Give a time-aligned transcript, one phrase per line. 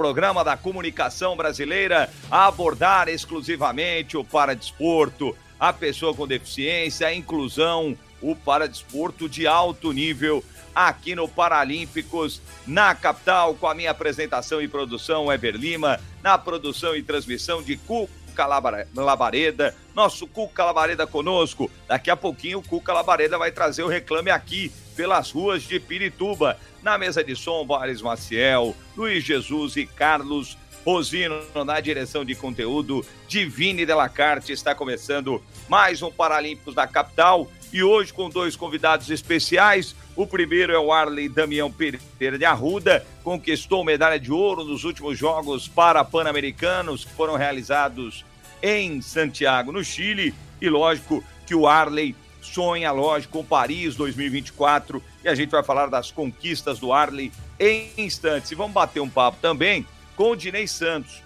[0.00, 7.94] programa da comunicação brasileira a abordar exclusivamente o paradesporto, a pessoa com deficiência, a inclusão,
[8.22, 10.42] o paradesporto de alto nível
[10.74, 16.96] aqui no Paralímpicos, na capital, com a minha apresentação e produção, Weber Lima, na produção
[16.96, 21.70] e transmissão de Cuca Labareda, nosso Cuca Labareda conosco.
[21.86, 26.58] Daqui a pouquinho o Cuca Labareda vai trazer o Reclame Aqui, pelas ruas de Pirituba.
[26.82, 33.02] Na mesa de som, Boris Maciel, Luiz Jesus e Carlos Rosino na direção de conteúdo.
[33.26, 39.96] Divine Delacarte está começando mais um Paralímpicos da capital e hoje com dois convidados especiais.
[40.14, 45.16] O primeiro é o Arley Damião Pereira de Arruda, conquistou medalha de ouro nos últimos
[45.16, 48.22] Jogos para Pan-Americanos que foram realizados
[48.62, 50.34] em Santiago, no Chile.
[50.60, 55.86] E lógico que o Arley sonha, lógico, com Paris 2024 e a gente vai falar
[55.86, 58.50] das conquistas do Arley em instantes.
[58.50, 61.22] E vamos bater um papo também com o Dinei Santos.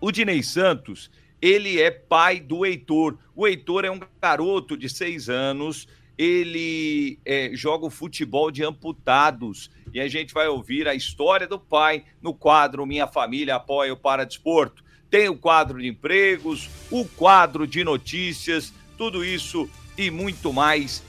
[0.00, 1.10] O Dinei Santos,
[1.40, 3.16] ele é pai do Heitor.
[3.34, 9.70] O Heitor é um garoto de seis anos, ele é, joga o futebol de amputados.
[9.92, 13.96] E a gente vai ouvir a história do pai no quadro Minha Família Apoia o
[13.96, 14.84] Paradesporto.
[15.08, 21.02] Tem o quadro de empregos, o quadro de notícias, tudo isso e muito mais.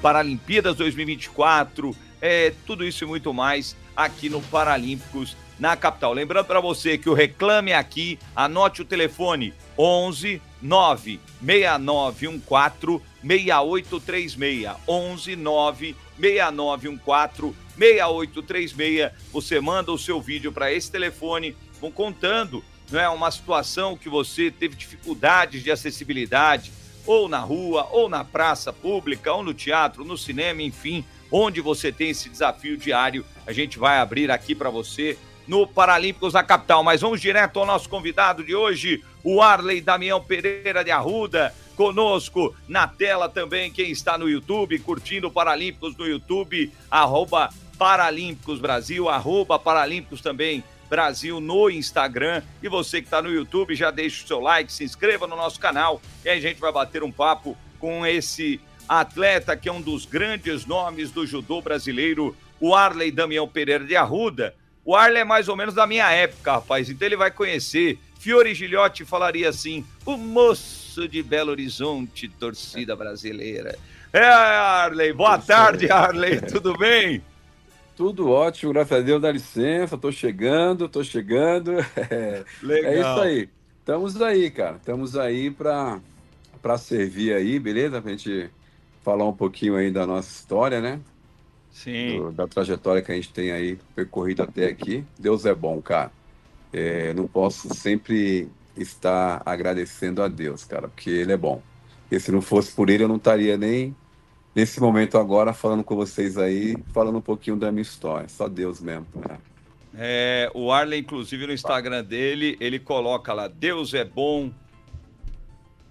[0.00, 6.12] Paralimpíadas 2024, é, tudo isso e muito mais aqui no Paralímpicos na capital.
[6.12, 14.76] Lembrando para você que o Reclame Aqui, anote o telefone 11 9 6914 6836.
[14.86, 19.12] 11 9 6914 6836.
[19.32, 24.08] Você manda o seu vídeo para esse telefone, vão contando não é uma situação que
[24.08, 26.72] você teve dificuldades de acessibilidade,
[27.06, 31.92] ou na rua, ou na praça pública, ou no teatro, no cinema, enfim, onde você
[31.92, 36.82] tem esse desafio diário, a gente vai abrir aqui para você no Paralímpicos da capital.
[36.82, 42.54] Mas vamos direto ao nosso convidado de hoje, o Arley Damião Pereira de Arruda, conosco
[42.66, 49.58] na tela também, quem está no YouTube, curtindo Paralímpicos no YouTube, arroba Paralímpicos Brasil, arroba
[49.58, 52.42] Paralímpicos também Brasil no Instagram.
[52.62, 55.60] E você que está no YouTube, já deixa o seu like, se inscreva no nosso
[55.60, 59.80] canal e aí a gente vai bater um papo com esse atleta que é um
[59.80, 64.54] dos grandes nomes do judô brasileiro, o Arley Damião Pereira de Arruda
[64.86, 67.98] o Arley é mais ou menos da minha época, rapaz, então ele vai conhecer.
[68.20, 73.76] Fiore Gilhote falaria assim: o moço de Belo Horizonte, torcida brasileira.
[74.12, 77.20] É, Arley, boa tarde, Arley, tudo bem?
[77.96, 81.72] Tudo ótimo, graças a Deus, dá licença, tô chegando, tô chegando.
[82.62, 82.92] Legal.
[82.92, 83.48] É isso aí.
[83.78, 84.76] Estamos aí, cara.
[84.76, 86.00] Estamos aí para
[86.60, 88.02] para servir aí, beleza?
[88.02, 88.50] Pra gente
[89.02, 91.00] falar um pouquinho aí da nossa história, né?
[91.70, 92.18] Sim.
[92.18, 95.04] Do, da trajetória que a gente tem aí percorrido até aqui.
[95.18, 96.10] Deus é bom, cara.
[96.72, 101.62] É, não posso sempre estar agradecendo a Deus, cara, porque Ele é bom.
[102.10, 103.94] E se não fosse por Ele, eu não estaria nem
[104.56, 108.26] nesse momento agora falando com vocês aí, falando um pouquinho da minha história.
[108.26, 109.36] Só Deus mesmo, né?
[109.98, 114.50] É, o Arley, inclusive, no Instagram dele, ele coloca lá: Deus é bom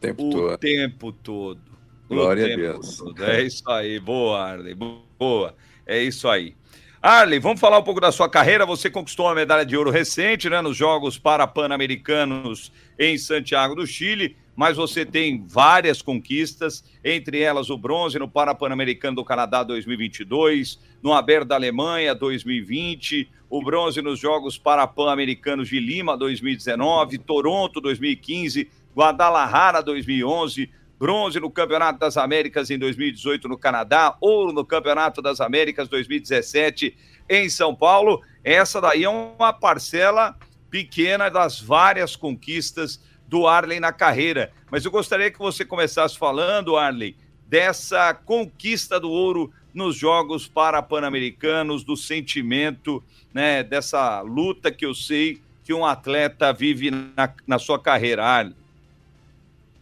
[0.01, 0.57] tempo o todo.
[0.57, 1.61] tempo todo.
[2.09, 2.97] Glória a Deus.
[2.97, 3.23] Todo.
[3.23, 3.99] É isso aí.
[3.99, 4.75] Boa, Arley.
[4.75, 5.55] Boa.
[5.85, 6.55] É isso aí.
[7.01, 8.65] Arley, vamos falar um pouco da sua carreira.
[8.65, 14.35] Você conquistou uma medalha de ouro recente né, nos Jogos Pan-Americanos em Santiago do Chile,
[14.55, 21.13] mas você tem várias conquistas, entre elas o bronze no Pan-Americano do Canadá 2022, no
[21.13, 29.83] Aberto da Alemanha 2020, o bronze nos Jogos Pan-Americanos de Lima 2019, Toronto 2015, Guadalajara
[29.83, 35.89] 2011, bronze no Campeonato das Américas em 2018 no Canadá, ouro no Campeonato das Américas
[35.89, 36.95] 2017
[37.29, 38.21] em São Paulo.
[38.43, 40.37] Essa daí é uma parcela
[40.69, 44.51] pequena das várias conquistas do Arley na carreira.
[44.69, 47.15] Mas eu gostaria que você começasse falando, Arley,
[47.47, 53.03] dessa conquista do ouro nos Jogos Parapan-Americanos, do sentimento,
[53.33, 58.55] né, dessa luta que eu sei que um atleta vive na, na sua carreira, Arley.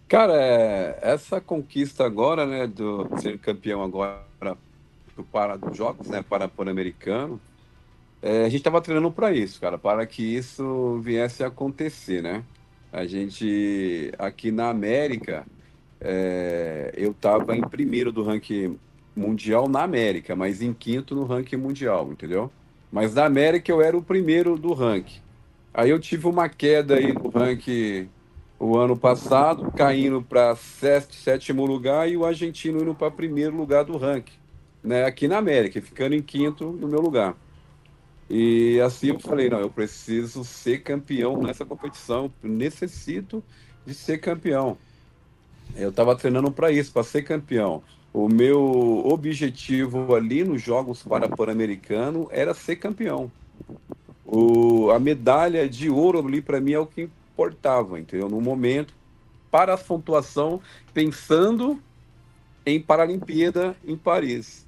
[0.07, 4.23] Cara, é, essa conquista agora, né, do ser campeão agora
[5.15, 7.39] do para dos jogos, né, para pan-americano,
[8.21, 12.43] é, a gente estava treinando para isso, cara, para que isso viesse a acontecer, né?
[12.93, 15.47] A gente aqui na América,
[15.99, 18.77] é, eu estava em primeiro do ranking
[19.15, 22.51] mundial na América, mas em quinto no ranking mundial, entendeu?
[22.91, 25.21] Mas na América eu era o primeiro do ranking.
[25.73, 28.07] Aí eu tive uma queda aí no ranking
[28.59, 33.97] o ano passado, caindo para sétimo lugar e o argentino indo para primeiro lugar do
[33.97, 34.37] ranking,
[34.83, 37.35] né, aqui na América, ficando em quinto no meu lugar.
[38.35, 43.43] E assim eu falei, não, eu preciso ser campeão nessa competição, necessito
[43.85, 44.75] de ser campeão.
[45.75, 47.83] Eu estava treinando para isso, para ser campeão.
[48.11, 53.31] O meu objetivo ali nos Jogos para Pan-Americano era ser campeão.
[54.25, 58.27] O, a medalha de ouro ali para mim é o que importava, entendeu?
[58.27, 58.95] No momento,
[59.51, 60.59] para a pontuação,
[60.91, 61.79] pensando
[62.65, 64.62] em Paralimpíada em Paris.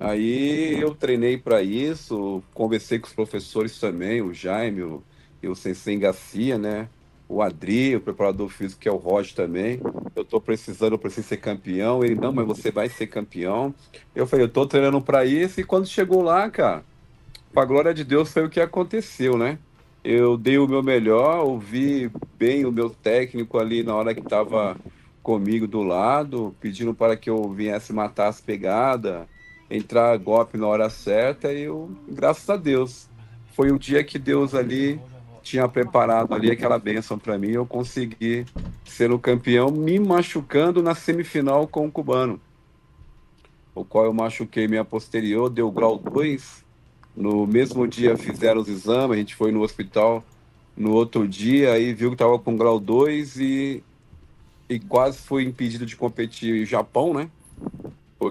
[0.00, 5.02] Aí eu treinei para isso, conversei com os professores também, o Jaime o,
[5.42, 6.88] e o Sensei Garcia, né?
[7.28, 9.78] O Adri, o preparador físico, que é o Roger também.
[10.16, 12.02] Eu tô precisando, eu preciso ser campeão.
[12.02, 13.74] Ele, não, mas você vai ser campeão.
[14.14, 15.60] Eu falei, eu tô treinando para isso.
[15.60, 16.82] E quando chegou lá, cara,
[17.52, 19.58] com a glória de Deus, foi o que aconteceu, né?
[20.02, 24.76] Eu dei o meu melhor, ouvi bem o meu técnico ali na hora que estava
[25.22, 29.28] comigo do lado, pedindo para que eu viesse matar as pegadas
[29.70, 33.08] entrar golpe na hora certa e eu, graças a Deus,
[33.54, 35.00] foi o dia que Deus ali
[35.42, 38.44] tinha preparado ali aquela bênção para mim, eu consegui
[38.84, 42.40] ser o campeão, me machucando na semifinal com o cubano,
[43.74, 46.68] o qual eu machuquei minha posterior, deu grau 2.
[47.16, 50.24] No mesmo dia fizeram os exames, a gente foi no hospital
[50.76, 53.82] no outro dia, aí viu que estava com grau 2 e,
[54.68, 57.28] e quase foi impedido de competir no Japão, né?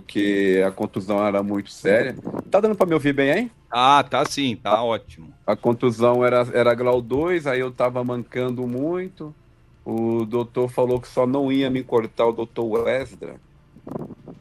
[0.09, 2.15] Porque a contusão era muito séria.
[2.49, 3.51] Tá dando para me ouvir bem aí?
[3.69, 5.31] Ah, tá sim, tá ótimo.
[5.45, 9.33] A contusão era, era grau 2, aí eu tava mancando muito.
[9.85, 13.35] O doutor falou que só não ia me cortar, o doutor Wesdra.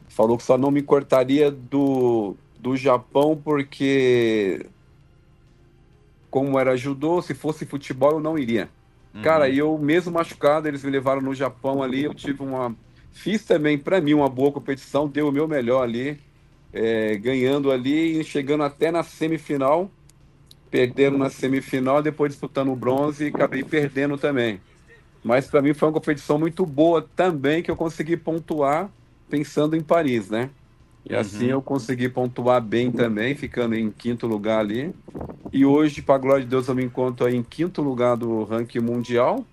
[0.07, 4.65] Falou que só não me cortaria do, do Japão porque,
[6.31, 8.69] como era judô, se fosse futebol eu não iria.
[9.13, 9.21] Uhum.
[9.21, 12.75] Cara, e eu mesmo machucado, eles me levaram no Japão ali, eu tive uma
[13.11, 16.19] Fiz também, para mim, uma boa competição, deu o meu melhor ali,
[16.71, 19.89] é, ganhando ali e chegando até na semifinal,
[20.71, 24.61] perdendo na semifinal, depois disputando o bronze e acabei perdendo também.
[25.23, 28.89] Mas para mim foi uma competição muito boa também, que eu consegui pontuar
[29.29, 30.49] pensando em Paris, né?
[31.09, 31.51] E assim uhum.
[31.51, 34.93] eu consegui pontuar bem também, ficando em quinto lugar ali.
[35.51, 39.45] E hoje, para glória de Deus, eu me encontro em quinto lugar do ranking mundial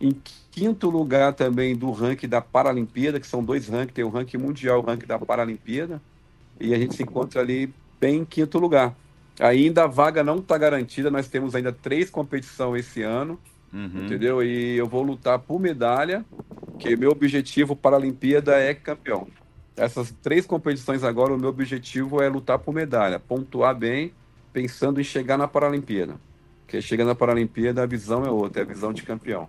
[0.00, 0.14] em
[0.50, 4.78] quinto lugar também do ranking da Paralimpíada, que são dois rankings, tem o ranking mundial
[4.78, 6.00] e o ranking da Paralimpíada,
[6.60, 8.94] e a gente se encontra ali bem em quinto lugar.
[9.40, 13.38] Ainda a vaga não está garantida, nós temos ainda três competições esse ano,
[13.72, 14.04] uhum.
[14.04, 14.42] entendeu?
[14.42, 16.24] E eu vou lutar por medalha,
[16.78, 19.26] que meu objetivo Paralimpíada é campeão.
[19.76, 24.12] Essas três competições agora, o meu objetivo é lutar por medalha, pontuar bem,
[24.52, 26.14] pensando em chegar na Paralimpíada.
[26.64, 29.48] Porque chega na Paralimpíada, a visão é outra, é a visão de campeão.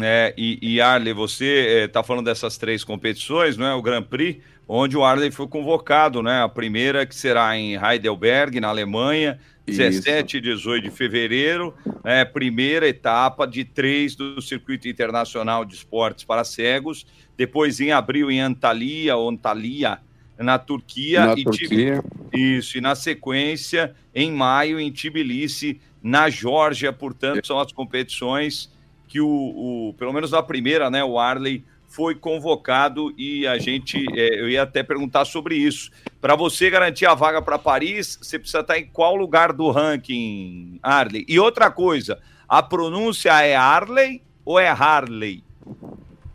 [0.00, 3.74] É, e, e Arley, você está é, falando dessas três competições, não é?
[3.74, 6.42] O Grand Prix, onde o Arley foi convocado, né?
[6.42, 11.74] A primeira que será em Heidelberg, na Alemanha, 17 e 18 de fevereiro,
[12.04, 17.06] é, primeira etapa de três do Circuito Internacional de Esportes para Cegos,
[17.36, 19.98] depois em abril em Antalya, Antalya
[20.38, 22.02] na Turquia, na e Turquia.
[22.32, 28.71] isso, e na sequência em maio em Tbilisi, na Geórgia, portanto, são as competições
[29.12, 34.06] que o, o, pelo menos na primeira, né, o Arley foi convocado e a gente,
[34.18, 35.90] é, eu ia até perguntar sobre isso.
[36.18, 40.80] Para você garantir a vaga para Paris, você precisa estar em qual lugar do ranking,
[40.82, 41.26] Arley?
[41.28, 45.44] E outra coisa, a pronúncia é Arley ou é Harley?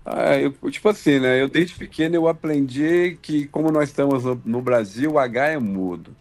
[0.06, 1.42] Ah, eu, tipo assim, né?
[1.42, 5.58] Eu desde pequeno eu aprendi que como nós estamos no, no Brasil, o H é
[5.58, 6.16] mudo.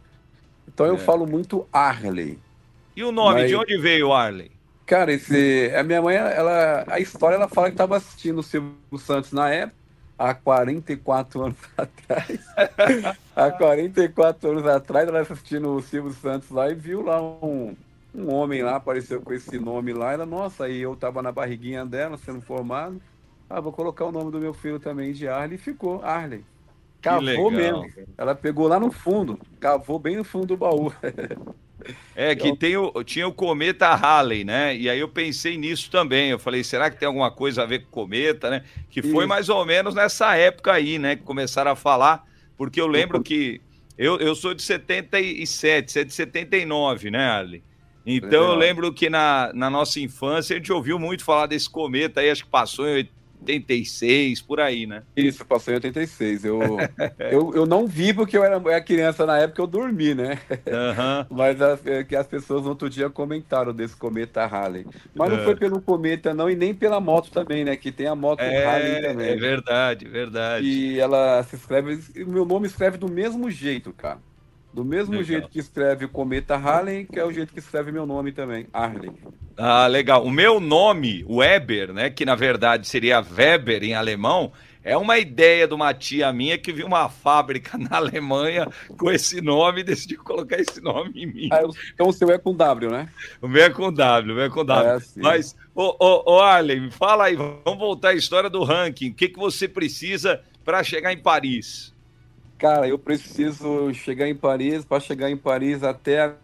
[0.66, 0.98] Então eu é.
[0.98, 2.38] falo muito Arley.
[2.96, 3.50] E o nome, Mas...
[3.50, 4.55] de onde veio Arley?
[4.86, 8.76] Cara, esse, a minha mãe, ela, a história, ela fala que estava assistindo o Silvio
[8.98, 9.76] Santos na época,
[10.16, 12.40] há 44 anos atrás.
[13.34, 17.74] há 44 anos atrás, ela assistindo o Silvio Santos lá e viu lá um,
[18.14, 20.12] um homem lá, apareceu com esse nome lá.
[20.12, 23.02] Ela, nossa, aí eu tava na barriguinha dela, sendo formado.
[23.50, 26.44] Ah, vou colocar o nome do meu filho também de Arley e ficou Arley.
[27.02, 27.86] Cavou mesmo.
[28.16, 30.92] Ela pegou lá no fundo, cavou bem no fundo do baú.
[32.14, 34.76] É, que então tem o, tinha o cometa Halley, né?
[34.76, 36.30] E aí eu pensei nisso também.
[36.30, 38.64] Eu falei, será que tem alguma coisa a ver com cometa, né?
[38.90, 39.28] Que foi Isso.
[39.28, 41.16] mais ou menos nessa época aí, né?
[41.16, 42.26] Que começaram a falar,
[42.56, 43.60] porque eu lembro que
[43.98, 47.62] eu, eu sou de 77, você é de 79, né, Ali?
[48.04, 48.48] Então é.
[48.50, 52.30] eu lembro que na, na nossa infância a gente ouviu muito falar desse cometa aí,
[52.30, 53.08] acho que passou em
[53.52, 55.02] 86, por aí, né?
[55.16, 56.44] Isso, passou em 86.
[56.44, 56.60] Eu,
[57.18, 60.38] eu, eu não vi porque eu era, criança na época, eu dormi, né?
[60.50, 61.26] Uhum.
[61.36, 64.86] Mas as, é que as pessoas no outro dia comentaram desse cometa Halley.
[65.14, 65.44] Mas não é.
[65.44, 67.76] foi pelo cometa, não, e nem pela moto também, né?
[67.76, 69.28] Que tem a moto é, Halley também.
[69.30, 70.66] É verdade, verdade.
[70.66, 71.98] E ela se escreve.
[72.22, 74.18] O meu nome escreve do mesmo jeito, cara.
[74.76, 75.25] Do mesmo legal.
[75.25, 78.66] jeito que escreve o Cometa Harley, que é o jeito que escreve meu nome também,
[78.75, 79.11] Harley.
[79.56, 80.23] Ah, legal.
[80.23, 84.52] O meu nome, Weber, né, que na verdade seria Weber em alemão,
[84.85, 88.68] é uma ideia de uma tia minha que viu uma fábrica na Alemanha
[88.99, 91.49] com esse nome e decidiu colocar esse nome em mim.
[91.50, 91.62] Ah,
[91.95, 93.09] então o seu é com W, né?
[93.40, 94.90] O meu é com W, o meu é com W.
[94.90, 95.21] É assim.
[95.23, 99.09] Mas, ô, ô, ô Arlen, fala aí, vamos voltar à história do ranking.
[99.09, 101.95] O que, que você precisa para chegar em Paris?
[102.58, 106.34] Cara, eu preciso chegar em Paris, para chegar em Paris até,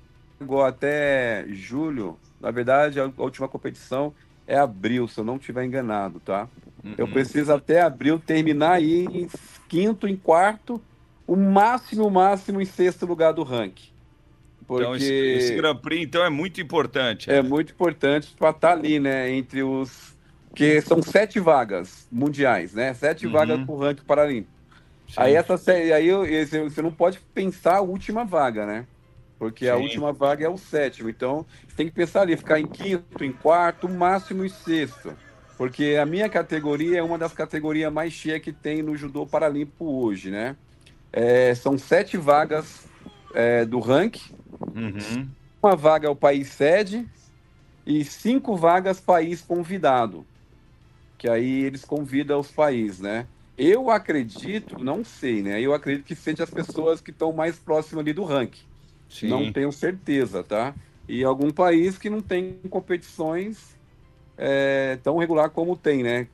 [0.67, 2.19] até julho.
[2.41, 4.13] Na verdade, a última competição
[4.47, 6.49] é abril, se eu não estiver enganado, tá?
[6.85, 6.95] Uhum.
[6.99, 9.29] Eu preciso até abril terminar aí em
[9.69, 10.83] quinto, em quarto,
[11.27, 13.93] o máximo, máximo em sexto lugar do ranking.
[14.67, 17.31] Porque então, esse, esse Grand Prix, então, é muito importante.
[17.31, 17.49] É né?
[17.49, 19.31] muito importante para estar tá ali, né?
[19.31, 20.17] Entre os.
[20.55, 22.95] que são sete vagas mundiais, né?
[22.95, 23.33] Sete uhum.
[23.33, 24.62] vagas para o ranking paralímpico.
[25.17, 26.11] Aí essa aí
[26.63, 28.87] você não pode pensar a última vaga, né?
[29.39, 29.71] Porque Sim.
[29.73, 31.11] a última vaga é o sétimo.
[31.11, 35.17] Então, você tem que pensar ali, ficar em quinto, em quarto, máximo em sexto.
[35.59, 39.85] Porque a minha categoria é uma das categorias mais cheias que tem no judô paralímpico
[39.85, 40.57] hoje, né?
[41.13, 42.87] É, são sete vagas
[43.35, 44.33] é, do ranking.
[44.75, 45.29] Uhum.
[45.63, 47.07] Uma vaga é o país sede
[47.87, 50.25] e cinco vagas país convidado.
[51.19, 53.27] Que aí eles convidam os países, né?
[53.65, 55.61] Eu acredito, não sei, né?
[55.61, 58.65] Eu acredito que seja as pessoas que estão mais próximas ali do ranking.
[59.09, 59.29] Sim.
[59.29, 60.75] Não tenho certeza, tá?
[61.09, 63.79] E algum país que não tem competições
[64.37, 66.27] é, tão regular como tem, né?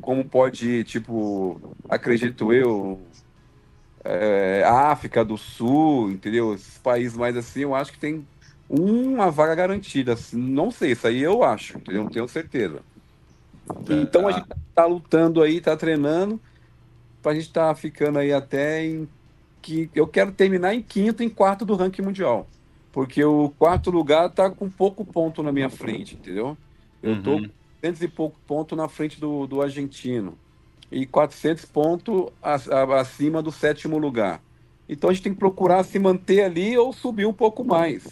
[0.00, 3.00] Como pode, tipo, acredito eu,
[4.02, 6.52] é, África do Sul, entendeu?
[6.52, 8.26] Esses países mais assim, eu acho que tem
[8.68, 10.16] uma vaga garantida.
[10.32, 12.02] Não sei, isso aí eu acho, entendeu?
[12.02, 12.80] Não tenho certeza.
[13.88, 16.40] Então a gente tá lutando aí, tá treinando
[17.22, 19.08] para a gente estar tá ficando aí até em
[19.60, 22.48] que eu quero terminar em quinto, em quarto do ranking mundial,
[22.90, 26.56] porque o quarto lugar está com pouco ponto na minha frente, entendeu?
[27.00, 27.48] Eu estou uhum.
[27.48, 27.50] com
[27.80, 30.36] 200 e pouco ponto na frente do, do argentino
[30.90, 34.42] e 400 pontos acima do sétimo lugar.
[34.88, 38.06] Então a gente tem que procurar se manter ali ou subir um pouco mais.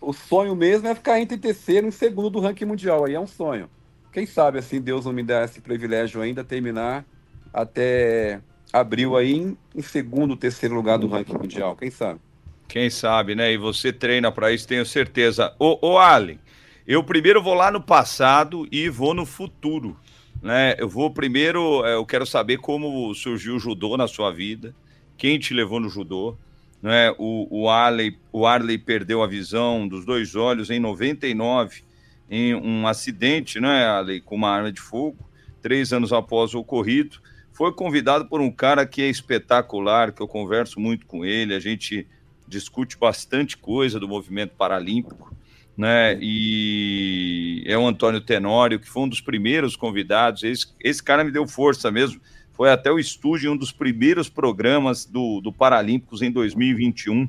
[0.00, 3.06] O sonho mesmo é ficar entre terceiro e segundo do ranking mundial.
[3.06, 3.70] Aí é um sonho.
[4.12, 7.04] Quem sabe assim Deus não me dá esse privilégio ainda terminar
[7.52, 8.40] até
[8.80, 12.20] abriu aí em, em segundo, terceiro lugar do ranking mundial, quem sabe?
[12.68, 13.52] Quem sabe, né?
[13.52, 15.54] E você treina para isso, tenho certeza.
[15.58, 16.38] Ô, ô Allen,
[16.86, 19.96] eu primeiro vou lá no passado e vou no futuro,
[20.42, 20.74] né?
[20.78, 24.74] Eu vou primeiro, é, eu quero saber como surgiu o judô na sua vida,
[25.16, 26.36] quem te levou no judô,
[26.82, 27.14] né?
[27.18, 31.82] O, o, Arley, o Arley perdeu a visão dos dois olhos em 99,
[32.28, 35.18] em um acidente, né, Arley, com uma arma de fogo,
[35.62, 37.20] três anos após o ocorrido
[37.56, 41.58] foi convidado por um cara que é espetacular, que eu converso muito com ele, a
[41.58, 42.06] gente
[42.46, 45.34] discute bastante coisa do movimento paralímpico,
[45.74, 46.18] né?
[46.20, 50.42] E é o Antônio Tenório, que foi um dos primeiros convidados.
[50.42, 52.20] Esse, esse cara me deu força mesmo.
[52.52, 57.26] Foi até o estúdio, um dos primeiros programas do, do Paralímpicos em 2021,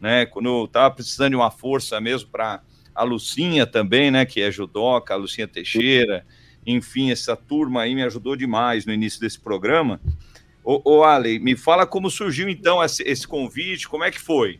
[0.00, 0.24] né?
[0.24, 2.62] Quando eu estava precisando de uma força mesmo para
[2.94, 4.24] a Lucinha também, né?
[4.24, 6.24] Que é judoca, a Lucinha Teixeira
[6.66, 10.00] enfim, essa turma aí me ajudou demais no início desse programa.
[10.64, 14.58] Ô, ô Ale, me fala como surgiu então esse, esse convite, como é que foi?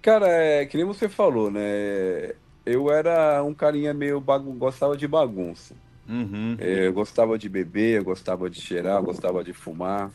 [0.00, 2.32] Cara, é, que nem você falou, né?
[2.64, 4.56] Eu era um carinha meio bagun...
[4.56, 5.74] gostava de bagunça.
[6.08, 6.56] Uhum.
[6.60, 10.12] É, eu gostava de beber, eu gostava de cheirar, eu gostava de fumar.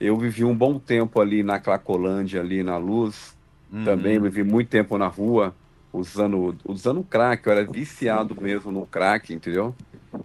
[0.00, 3.36] Eu vivi um bom tempo ali na Clacolândia, ali na Luz.
[3.72, 3.84] Uhum.
[3.84, 5.54] Também vivi muito tempo na rua
[5.98, 9.74] usando, usando crack, eu era viciado mesmo no crack, entendeu?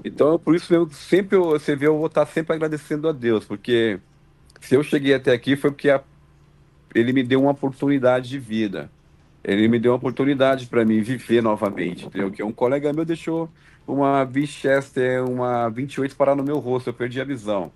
[0.03, 3.99] Então, por isso eu sempre, você vê, eu vou estar sempre agradecendo a Deus, porque
[4.61, 6.01] se eu cheguei até aqui foi porque a,
[6.95, 8.89] ele me deu uma oportunidade de vida.
[9.43, 12.31] Ele me deu uma oportunidade para mim viver novamente, entendeu?
[12.31, 13.49] Que um colega meu deixou
[13.85, 17.71] uma Winchester, uma 28 parar no meu rosto, eu perdi a visão.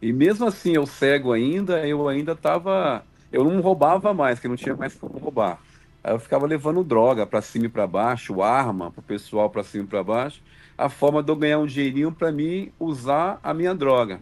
[0.00, 3.04] E mesmo assim, eu cego ainda, eu ainda estava.
[3.30, 5.60] Eu não roubava mais, que não tinha mais como roubar.
[6.04, 9.62] Aí eu ficava levando droga para cima e para baixo, arma para o pessoal para
[9.62, 10.42] cima e para baixo.
[10.76, 14.20] A forma de eu ganhar um dinheirinho para mim usar a minha droga,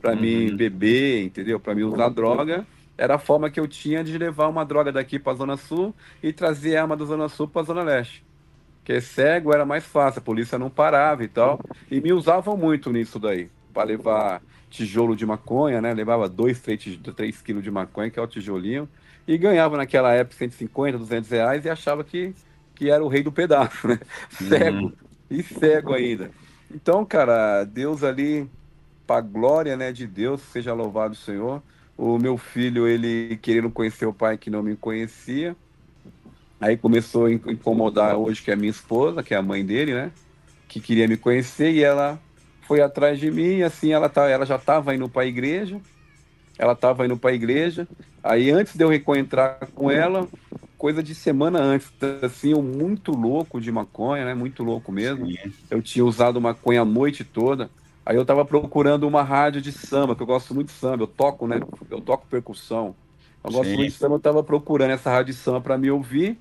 [0.00, 0.20] para uhum.
[0.20, 1.58] mim beber, entendeu?
[1.58, 2.66] Para mim usar droga
[2.98, 5.94] era a forma que eu tinha de levar uma droga daqui para a Zona Sul
[6.22, 8.22] e trazer arma da Zona Sul para a Zona Leste.
[8.78, 11.58] Porque cego era mais fácil, a polícia não parava e tal.
[11.90, 15.94] E me usavam muito nisso daí, para levar tijolo de maconha, né?
[15.94, 18.88] Levava dois, três, três quilos de maconha, que é o tijolinho
[19.26, 22.34] e ganhava naquela época 150, 200 reais e achava que,
[22.74, 23.98] que era o rei do pedaço, né?
[24.40, 24.48] Uhum.
[24.48, 24.92] Cego, uhum.
[25.30, 26.30] e cego ainda.
[26.74, 28.48] Então, cara, Deus ali,
[29.06, 31.62] para glória né, de Deus, seja louvado o Senhor,
[31.96, 35.54] o meu filho, ele querendo conhecer o pai que não me conhecia.
[36.60, 39.94] Aí começou a incomodar hoje que é a minha esposa, que é a mãe dele,
[39.94, 40.12] né?
[40.68, 42.20] Que queria me conhecer e ela
[42.62, 45.80] foi atrás de mim, e assim, ela, tá, ela já estava indo para a igreja,
[46.62, 47.88] ela estava indo para a igreja,
[48.22, 50.28] aí antes de eu encontrar com ela,
[50.78, 51.90] coisa de semana antes,
[52.22, 55.36] assim, eu muito louco de maconha, né, muito louco mesmo, Sim.
[55.68, 57.68] eu tinha usado maconha a noite toda,
[58.06, 61.08] aí eu estava procurando uma rádio de samba, que eu gosto muito de samba, eu
[61.08, 62.94] toco, né, eu toco percussão,
[63.42, 63.76] eu gosto Sim.
[63.78, 66.38] muito de samba, eu estava procurando essa rádio de samba para me ouvir,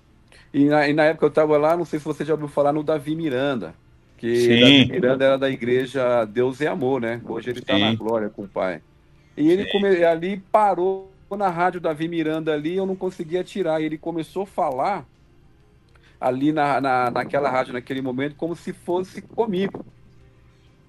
[0.54, 2.72] e na, e na época eu estava lá, não sei se você já ouviu falar
[2.72, 3.74] no Davi Miranda,
[4.20, 4.86] que Sim.
[4.86, 7.20] Miranda era da igreja Deus é Amor, né?
[7.28, 8.80] Hoje ele está na glória com o pai.
[9.36, 10.04] E ele come...
[10.04, 13.82] ali parou na rádio Davi Miranda ali, eu não conseguia tirar.
[13.82, 15.06] E ele começou a falar
[16.20, 19.86] ali na, na, naquela rádio, naquele momento, como se fosse comigo.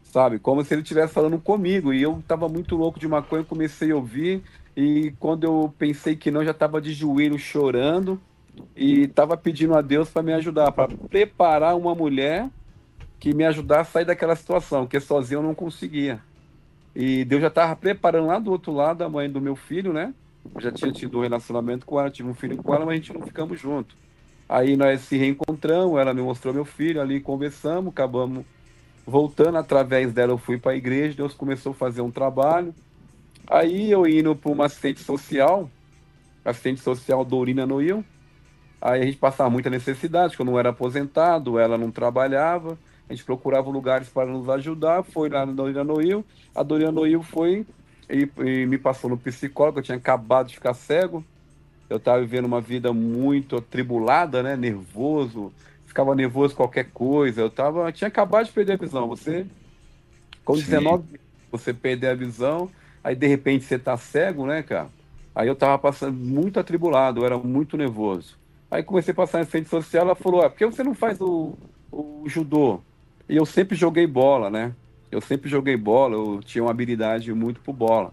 [0.03, 0.39] Sabe?
[0.39, 1.93] Como se ele estivesse falando comigo.
[1.93, 4.43] E eu estava muito louco de maconha, comecei a ouvir.
[4.77, 8.21] E quando eu pensei que não, já estava de joelho chorando.
[8.77, 12.51] E estava pedindo a Deus para me ajudar, para preparar uma mulher
[13.19, 16.21] que me ajudasse a sair daquela situação, porque sozinho eu não conseguia.
[16.95, 20.15] E Deus já estava preparando lá do outro lado a mãe do meu filho, né?
[20.55, 22.97] Eu já tinha tido um relacionamento com ela, tive um filho com ela, mas a
[22.97, 23.97] gente não ficamos juntos.
[24.49, 28.45] Aí nós se reencontramos, ela me mostrou meu filho, ali conversamos, acabamos
[29.07, 29.57] voltando.
[29.57, 32.75] Através dela eu fui para a igreja, Deus começou a fazer um trabalho.
[33.47, 35.71] Aí eu indo para uma assistente social,
[36.45, 38.05] assistente social Dorina Noil.
[38.81, 42.77] Aí a gente passava muita necessidade, porque eu não era aposentado, ela não trabalhava
[43.12, 47.23] a gente procurava lugares para nos ajudar, foi lá na Doriana Noil, a Doriana Noil
[47.23, 47.66] foi
[48.09, 51.23] e, e, me passou no psicólogo, eu tinha acabado de ficar cego,
[51.90, 55.52] eu estava vivendo uma vida muito atribulada, né, nervoso,
[55.87, 59.47] ficava nervoso qualquer coisa, eu tava, eu tinha acabado de perder a visão, você,
[60.42, 60.64] com Sim.
[60.64, 61.04] 19
[61.50, 62.71] você perder a visão,
[63.04, 64.88] aí de repente você tá cego, né, cara,
[65.35, 68.38] aí eu tava passando muito atribulado, eu era muito nervoso,
[68.71, 71.21] aí comecei a passar em frente social, ela falou, ah, por que você não faz
[71.21, 71.59] o,
[71.90, 72.81] o judô?
[73.29, 74.75] E eu sempre joguei bola, né?
[75.11, 78.13] Eu sempre joguei bola, eu tinha uma habilidade muito por bola.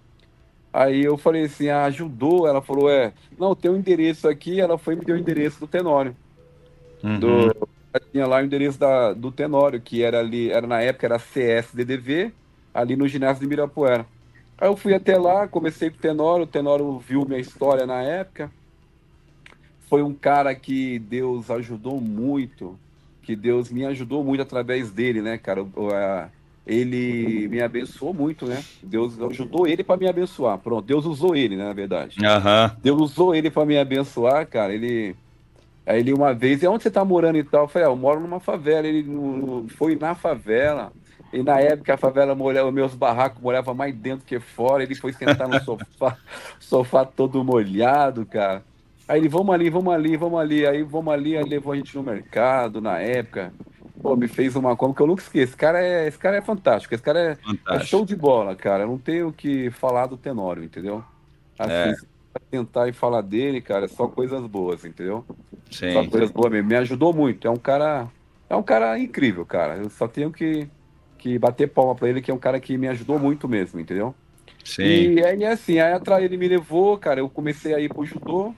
[0.71, 2.47] Aí eu falei assim, ah, ajudou?
[2.47, 5.59] Ela falou, é, não, tem um endereço aqui, ela foi e me deu o endereço
[5.59, 6.15] do Tenório.
[7.03, 7.19] Uhum.
[7.19, 7.69] Do,
[8.11, 12.31] tinha lá o endereço da, do Tenório, que era ali, era na época, era CSDDV,
[12.73, 14.05] ali no ginásio de Mirapuera.
[14.57, 18.01] Aí eu fui até lá, comecei com o Tenório, o Tenório viu minha história na
[18.01, 18.51] época.
[19.87, 22.77] Foi um cara que Deus ajudou muito
[23.29, 25.63] que Deus me ajudou muito através dele, né, cara?
[26.65, 28.63] Ele me abençoou muito, né?
[28.81, 30.57] Deus ajudou ele para me abençoar.
[30.57, 32.17] Pronto, Deus usou ele, né, na verdade.
[32.19, 32.77] Uhum.
[32.81, 34.73] Deus usou ele para me abençoar, cara.
[34.73, 35.15] Ele
[35.85, 37.65] Aí ele uma vez, e onde você tá morando e tal?
[37.65, 38.87] Eu falei, ah, eu moro numa favela.
[38.87, 40.91] Ele no, foi na favela.
[41.31, 44.81] E na época a favela molhava, meus barracos molhava mais dentro que fora.
[44.81, 46.17] Ele foi sentar no sofá,
[46.59, 48.63] sofá todo molhado, cara.
[49.09, 50.67] Aí ele, vamos ali, vamos ali, vamos ali.
[50.67, 53.51] Aí vamos ali, aí levou a gente no mercado na época.
[53.99, 55.49] Pô, me fez uma como que eu nunca esqueço.
[55.49, 56.93] Esse cara é, esse cara é fantástico.
[56.93, 58.83] Esse cara é, é show de bola, cara.
[58.83, 61.03] Eu não tenho o que falar do Tenório, entendeu?
[61.57, 61.95] Assim, é.
[62.51, 65.25] tentar e falar dele, cara, é só coisas boas, entendeu?
[65.71, 65.91] Sim.
[65.91, 66.69] Só coisas boas mesmo.
[66.69, 67.47] Me ajudou muito.
[67.47, 68.07] É um cara,
[68.47, 69.77] é um cara incrível, cara.
[69.77, 70.69] Eu só tenho que,
[71.17, 74.13] que bater palma pra ele, que é um cara que me ajudou muito mesmo, entendeu?
[74.63, 74.83] Sim.
[74.83, 77.19] E aí, assim, aí atrás ele me levou, cara.
[77.19, 78.53] Eu comecei a ir pro judô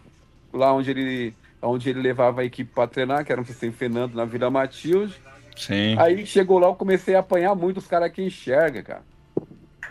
[0.54, 4.16] lá onde ele, onde ele levava a equipe para treinar, que era um Vicente Fernando
[4.16, 5.22] na Vila Matilde.
[5.56, 5.96] Sim.
[6.00, 9.04] Aí chegou lá, eu comecei a apanhar muito os caras que enxerga, cara.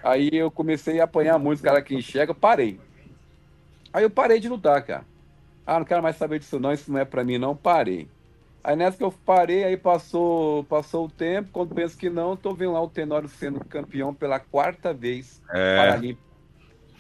[0.02, 2.80] Aí eu comecei a apanhar muito os caras que enxerga, parei.
[3.92, 5.04] Aí eu parei de lutar, cara.
[5.66, 8.08] Ah, não quero mais saber disso não, isso não é para mim não, parei.
[8.62, 12.54] Aí nessa que eu parei, aí passou, passou o tempo, quando penso que não, tô
[12.54, 16.14] vendo lá o Tenório sendo campeão pela quarta vez é.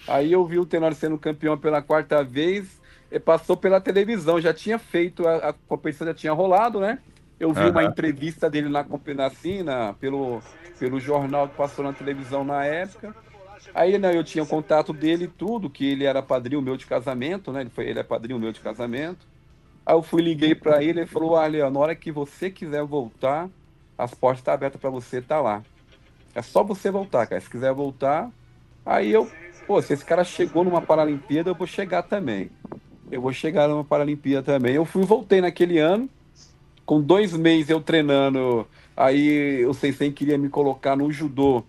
[0.08, 2.79] Aí eu vi o Tenório sendo campeão pela quarta vez,
[3.18, 6.98] passou pela televisão, já tinha feito, a, a competição já tinha rolado, né?
[7.40, 7.70] Eu vi uhum.
[7.70, 8.86] uma entrevista dele na
[9.26, 10.40] assim, na, pelo,
[10.78, 13.16] pelo jornal que passou na televisão na época.
[13.74, 17.50] Aí né, eu tinha o contato dele tudo, que ele era padrinho meu de casamento,
[17.50, 17.62] né?
[17.62, 19.26] Ele, foi, ele é padrinho meu de casamento.
[19.84, 23.48] Aí eu fui, liguei para ele, ele falou, olha, na hora que você quiser voltar,
[23.96, 25.62] as portas estão tá abertas para você, tá lá.
[26.34, 27.40] É só você voltar, cara.
[27.40, 28.30] Se quiser voltar,
[28.84, 29.28] aí eu,
[29.66, 32.50] pô, se esse cara chegou numa Paralimpíada, eu vou chegar também
[33.10, 34.74] eu vou chegar numa Paralimpíada também.
[34.74, 36.08] Eu fui voltei naquele ano,
[36.86, 41.64] com dois meses eu treinando, aí o Sensei queria me colocar no judô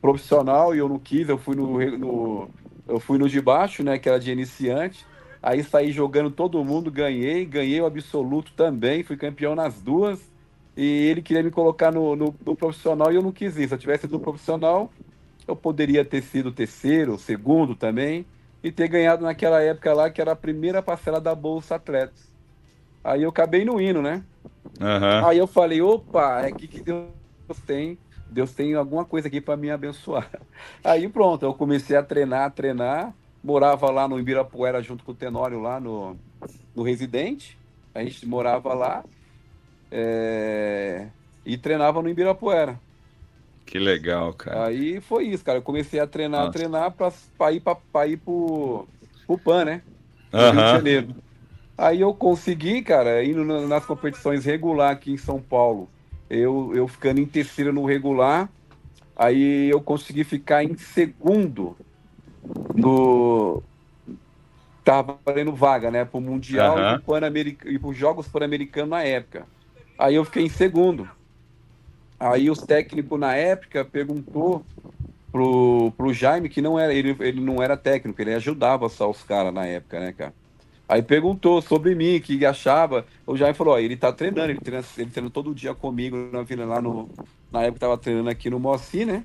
[0.00, 2.48] profissional e eu não quis, eu fui no, no,
[2.86, 5.06] eu fui no de baixo, né, que era de iniciante.
[5.42, 10.32] Aí saí jogando todo mundo, ganhei, ganhei o absoluto também, fui campeão nas duas.
[10.76, 13.68] E ele queria me colocar no, no, no profissional e eu não quis isso.
[13.68, 14.90] Se eu tivesse no profissional,
[15.46, 18.26] eu poderia ter sido terceiro, segundo também
[18.64, 22.32] e ter ganhado naquela época lá, que era a primeira parcela da Bolsa Atletas.
[23.04, 24.24] Aí eu acabei no hino, né?
[24.80, 25.26] Uhum.
[25.26, 27.10] Aí eu falei, opa, é aqui que Deus
[27.66, 27.98] tem.
[28.30, 30.30] Deus tem alguma coisa aqui para me abençoar.
[30.82, 33.14] Aí pronto, eu comecei a treinar, a treinar.
[33.42, 36.16] Morava lá no Ibirapuera junto com o Tenório lá no,
[36.74, 37.58] no Residente.
[37.94, 39.04] A gente morava lá
[39.92, 41.08] é...
[41.44, 42.80] e treinava no Ibirapuera.
[43.64, 44.66] Que legal, cara.
[44.66, 45.58] Aí foi isso, cara.
[45.58, 46.50] Eu comecei a treinar, Nossa.
[46.50, 48.86] a treinar para ir, pra, pra ir pro,
[49.26, 49.82] pro PAN, né?
[50.32, 50.50] No uhum.
[50.50, 51.14] Rio de Janeiro.
[51.76, 55.88] Aí eu consegui, cara, indo nas competições regular aqui em São Paulo.
[56.30, 58.48] Eu, eu ficando em terceiro no regular.
[59.16, 61.76] Aí eu consegui ficar em segundo
[62.74, 63.62] no.
[64.84, 66.04] Tava valendo vaga, né?
[66.04, 67.18] Pro Mundial uhum.
[67.66, 69.46] e para os Jogos Pan-Americanos na época.
[69.98, 71.08] Aí eu fiquei em segundo.
[72.24, 74.64] Aí os técnicos na época perguntou
[75.30, 79.22] pro, pro Jaime que não era, ele, ele não era técnico, ele ajudava só os
[79.22, 80.32] caras na época, né, cara?
[80.88, 83.04] Aí perguntou sobre mim, que achava.
[83.26, 86.42] O Jaime falou: ó, ele tá treinando, ele treina, ele treina todo dia comigo na
[86.42, 87.10] vila lá no.
[87.52, 89.22] Na época tava treinando aqui no Moacir, né?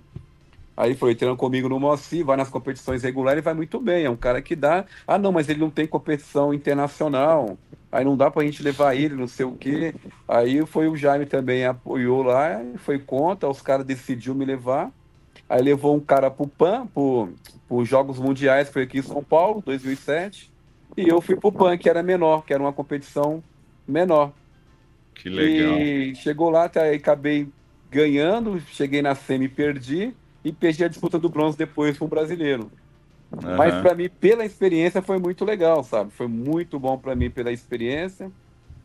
[0.75, 4.03] Aí foi treinando comigo no Moacir, vai nas competições regulares e vai muito bem.
[4.03, 4.83] É um cara que dá.
[5.07, 7.57] Ah, não, mas ele não tem competição internacional.
[7.91, 9.95] Aí não dá pra gente levar ele, não sei o quê.
[10.27, 14.91] Aí foi o Jaime também apoiou lá, foi contra, os caras decidiu me levar.
[15.49, 17.29] Aí levou um cara pro PAN, pro,
[17.67, 20.51] pro Jogos Mundiais, que foi aqui em São Paulo, 2007.
[20.95, 23.43] E eu fui pro PAN, que era menor, que era uma competição
[23.87, 24.31] menor.
[25.15, 25.79] Que legal.
[25.79, 27.47] E chegou lá, até aí acabei
[27.89, 32.71] ganhando, cheguei na semi, perdi e perdi a disputa do bronze depois com o brasileiro.
[33.31, 33.55] Uhum.
[33.55, 36.11] Mas para mim, pela experiência, foi muito legal, sabe?
[36.11, 38.31] Foi muito bom para mim pela experiência.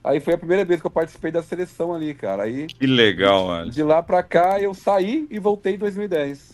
[0.03, 2.43] Aí foi a primeira vez que eu participei da seleção ali, cara.
[2.43, 3.71] Aí, que legal, mano.
[3.71, 6.53] De lá para cá, eu saí e voltei em 2010.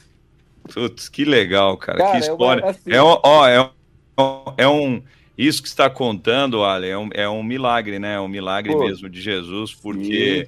[0.72, 1.98] Putz, que legal, cara.
[1.98, 2.64] cara que história.
[2.64, 2.92] Assim...
[2.92, 3.70] É, ó, é,
[4.56, 5.02] é um
[5.40, 8.16] isso que está contando, Ale, é um, é um milagre, né?
[8.16, 10.46] É um milagre Pô, mesmo de Jesus, porque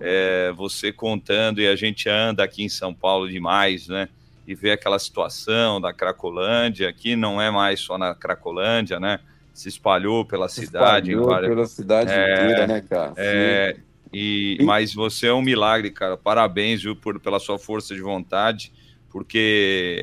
[0.00, 4.08] é, você contando e a gente anda aqui em São Paulo demais, né?
[4.52, 9.18] E vê aquela situação da Cracolândia, aqui não é mais só na Cracolândia, né?
[9.54, 11.10] Se espalhou pela Se cidade.
[11.10, 11.50] Espalhou várias...
[11.50, 13.14] pela cidade é, inteira, né, cara?
[13.16, 13.76] É,
[14.12, 16.18] e, mas você é um milagre, cara.
[16.18, 18.72] Parabéns, viu, por, pela sua força de vontade,
[19.10, 19.98] porque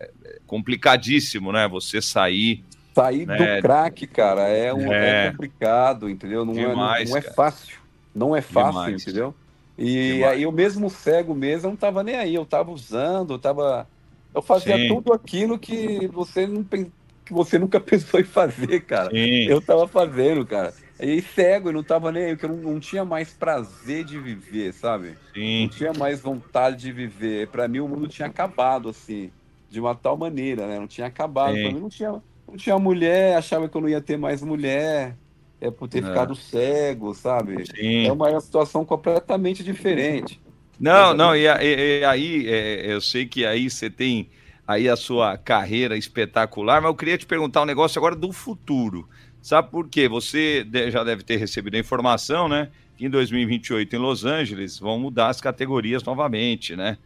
[0.00, 0.10] é
[0.46, 1.68] complicadíssimo, né?
[1.68, 3.56] Você sair Sair né?
[3.56, 5.26] do crack, cara, é, um, é.
[5.26, 6.44] é complicado, entendeu?
[6.44, 7.78] Não, Demais, é, não, não é fácil.
[8.12, 9.02] Não é fácil, Demais.
[9.02, 9.34] entendeu?
[9.78, 12.34] E aí eu mesmo cego mesmo, eu não tava nem aí.
[12.34, 13.86] Eu tava usando, eu tava.
[14.34, 14.88] Eu fazia Sim.
[14.88, 19.10] tudo aquilo que você não que você nunca pensou em fazer, cara.
[19.10, 19.44] Sim.
[19.44, 20.74] Eu tava fazendo, cara.
[21.00, 24.18] E cego, eu não tava nem aí, porque eu não, não tinha mais prazer de
[24.18, 25.16] viver, sabe?
[25.32, 25.62] Sim.
[25.62, 27.48] Não tinha mais vontade de viver.
[27.48, 29.30] Para mim o mundo tinha acabado, assim,
[29.70, 30.80] de uma tal maneira, né?
[30.80, 31.54] Não tinha acabado.
[31.54, 31.62] Sim.
[31.62, 35.14] Pra mim não tinha não tinha mulher, achava que eu não ia ter mais mulher,
[35.60, 36.06] é por ter é.
[36.06, 37.64] ficado cego, sabe?
[37.66, 38.06] Sim.
[38.06, 40.40] É uma situação completamente diferente.
[40.78, 44.28] Não, não, e, e, e aí é, eu sei que aí você tem
[44.66, 49.08] aí a sua carreira espetacular, mas eu queria te perguntar um negócio agora do futuro.
[49.40, 50.08] Sabe por quê?
[50.08, 52.68] Você já deve ter recebido a informação, né?
[52.96, 56.98] Que em 2028 em Los Angeles vão mudar as categorias novamente, né?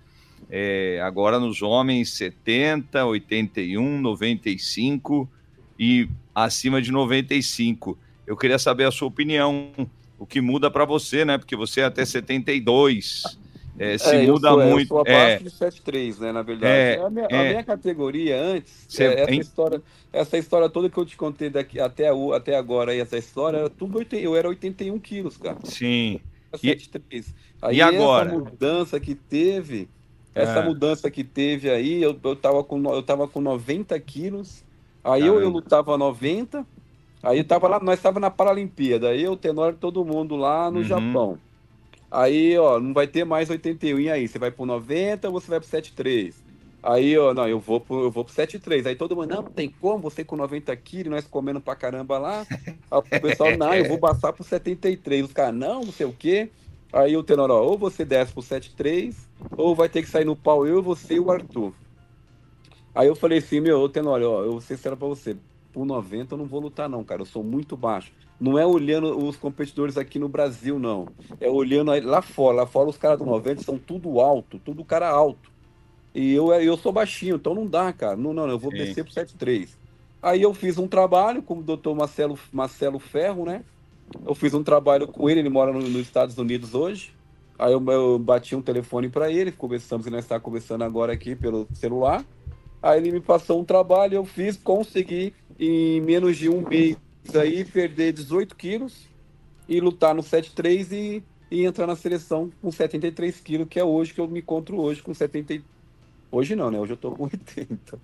[0.50, 5.30] É, agora nos homens 70, 81, 95
[5.78, 7.96] e acima de 95.
[8.26, 9.72] Eu queria saber a sua opinião,
[10.18, 11.38] o que muda para você, né?
[11.38, 13.22] Porque você é até 72.
[13.78, 14.94] É, se é, muda sou, muito.
[14.94, 16.32] Eu sou é, de 73, né?
[16.32, 16.72] Na verdade.
[16.72, 17.48] É, a, minha, a, é.
[17.50, 19.82] minha, categoria antes, Cê, é, essa, história,
[20.12, 24.04] essa história toda que eu te contei daqui até, até agora, essa história, era tudo
[24.12, 25.58] eu era 81 quilos, cara.
[25.64, 26.20] Sim.
[26.62, 26.78] E,
[27.62, 28.28] Aí e agora?
[28.28, 29.88] Essa mudança que teve
[30.34, 30.64] essa é.
[30.64, 34.64] mudança que teve aí, eu, eu, tava com, eu tava com 90 quilos,
[35.04, 36.66] aí eu, eu lutava 90,
[37.22, 40.84] aí tava lá, nós tava na Paralimpíada, aí eu, Tenor, todo mundo lá no uhum.
[40.84, 41.38] Japão.
[42.10, 44.28] Aí, ó, não vai ter mais 81, e aí?
[44.28, 46.42] Você vai pro 90 ou você vai pro 73?
[46.82, 48.86] Aí, ó, não, eu vou pro, eu vou pro 73.
[48.86, 52.46] Aí todo mundo, não, tem como, você com 90 quilos, nós comendo pra caramba lá.
[52.90, 55.24] Aí o pessoal, não, eu vou passar pro 73.
[55.24, 56.50] Os caras, não, não sei o quê.
[56.92, 59.14] Aí o Tenor, ó, ou você desce pro 7-3,
[59.56, 61.72] ou vai ter que sair no pau eu, você e o Arthur.
[62.94, 65.34] Aí eu falei assim, meu, Tenor, ó, eu vou ser sincero pra você,
[65.72, 68.12] por 90 eu não vou lutar não, cara, eu sou muito baixo.
[68.38, 71.06] Não é olhando os competidores aqui no Brasil, não.
[71.40, 72.58] É olhando lá fora.
[72.58, 75.50] Lá fora os caras do 90 são tudo alto, tudo cara alto.
[76.14, 78.16] E eu, eu sou baixinho, então não dá, cara.
[78.16, 78.78] Não, não, eu vou Sim.
[78.78, 79.68] descer pro 7-3.
[80.20, 83.64] Aí eu fiz um trabalho com o doutor Marcelo, Marcelo Ferro, né?
[84.26, 87.14] Eu fiz um trabalho com ele, ele mora no, nos Estados Unidos hoje.
[87.58, 91.34] Aí eu, eu bati um telefone para ele, conversamos, e nós estamos conversando agora aqui
[91.34, 92.24] pelo celular.
[92.82, 95.32] Aí ele me passou um trabalho, eu fiz, consegui
[95.64, 96.96] em menos de um mês
[97.34, 99.08] aí perder 18 quilos
[99.68, 104.12] e lutar no 7-3 e, e entrar na seleção com 73 quilos, que é hoje
[104.12, 105.62] que eu me encontro hoje com 70.
[106.32, 106.80] Hoje não, né?
[106.80, 107.96] Hoje eu tô com 80.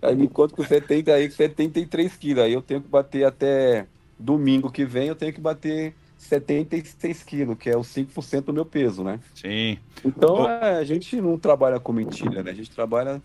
[0.00, 2.44] Aí me encontro com 70 aí, 73 quilos.
[2.44, 7.58] Aí eu tenho que bater até domingo que vem, eu tenho que bater 76 quilos,
[7.58, 9.18] que é os 5% do meu peso, né?
[9.34, 9.78] Sim.
[10.04, 12.52] Então, é, a gente não trabalha com mentira, né?
[12.52, 13.20] A gente trabalha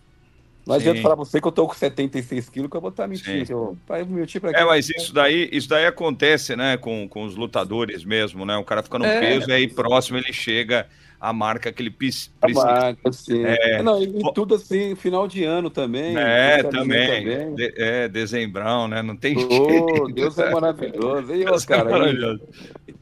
[0.66, 3.52] não adianta falar você que eu tô com 76 quilos que eu vou estar mentindo.
[3.88, 8.04] Eu, mentir pra é, mas isso daí, isso daí acontece, né, com, com os lutadores
[8.04, 8.56] mesmo, né?
[8.56, 10.88] O cara fica no é, peso e aí próximo ele chega
[11.20, 12.32] a marca que ele precisa.
[12.42, 13.44] A marca, sim.
[13.44, 13.80] É...
[13.80, 16.16] Não, e, tudo assim, final de ano também.
[16.16, 17.24] É, também.
[17.24, 17.54] também.
[17.54, 19.02] De, é, dezembrão, né?
[19.02, 20.12] Não tem oh, jeito.
[20.14, 21.32] Deus é maravilhoso.
[21.32, 22.40] E, Deus cara, é maravilhoso.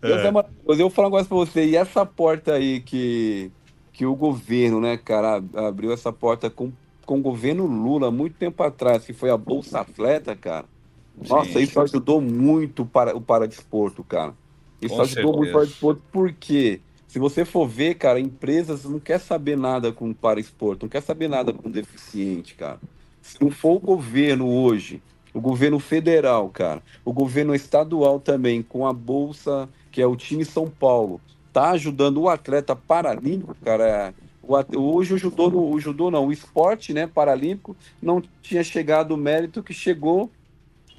[0.02, 0.26] Deus é.
[0.26, 0.68] é maravilhoso.
[0.68, 1.64] Eu vou falar um negócio pra você.
[1.64, 3.50] E essa porta aí que,
[3.92, 6.70] que o governo, né, cara, abriu essa porta com
[7.04, 10.66] com o governo Lula, muito tempo atrás, que foi a Bolsa Atleta, cara.
[11.28, 14.34] Nossa, isso ajudou muito para o paradesporto, cara.
[14.80, 15.36] Isso com ajudou certeza.
[15.36, 20.10] muito o paradesporto, porque se você for ver, cara, empresas não quer saber nada com
[20.10, 22.80] o paradesporto, não quer saber nada com deficiente, cara.
[23.22, 25.00] Se não for o governo hoje,
[25.32, 30.44] o governo federal, cara, o governo estadual também, com a Bolsa, que é o time
[30.44, 31.20] São Paulo,
[31.52, 34.12] tá ajudando o atleta paralímpico, cara,
[34.76, 39.62] Hoje o judô, o judô não, o esporte né, paralímpico não tinha chegado o mérito
[39.62, 40.30] que chegou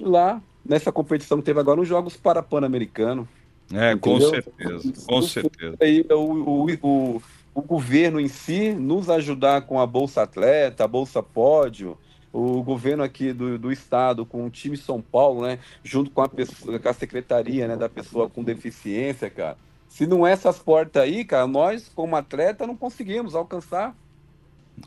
[0.00, 3.26] lá nessa competição que teve agora nos Jogos Parapan-Americanos.
[3.72, 3.98] É, entendeu?
[3.98, 5.76] com certeza, com certeza.
[5.80, 7.22] Aí, o, o, o,
[7.54, 11.98] o, governo em si nos ajudar com a Bolsa Atleta, a Bolsa Pódio,
[12.32, 16.28] o governo aqui do, do estado com o time São Paulo, né, junto com a,
[16.28, 19.56] pessoa, com a secretaria né, da pessoa com deficiência, cara,
[19.96, 23.96] se não é essas portas aí, cara, nós, como atleta, não conseguimos alcançar.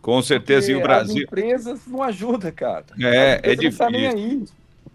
[0.03, 1.15] Com certeza, e o Brasil.
[1.15, 2.85] As empresas não ajudam, cara.
[3.01, 3.87] É, é difícil.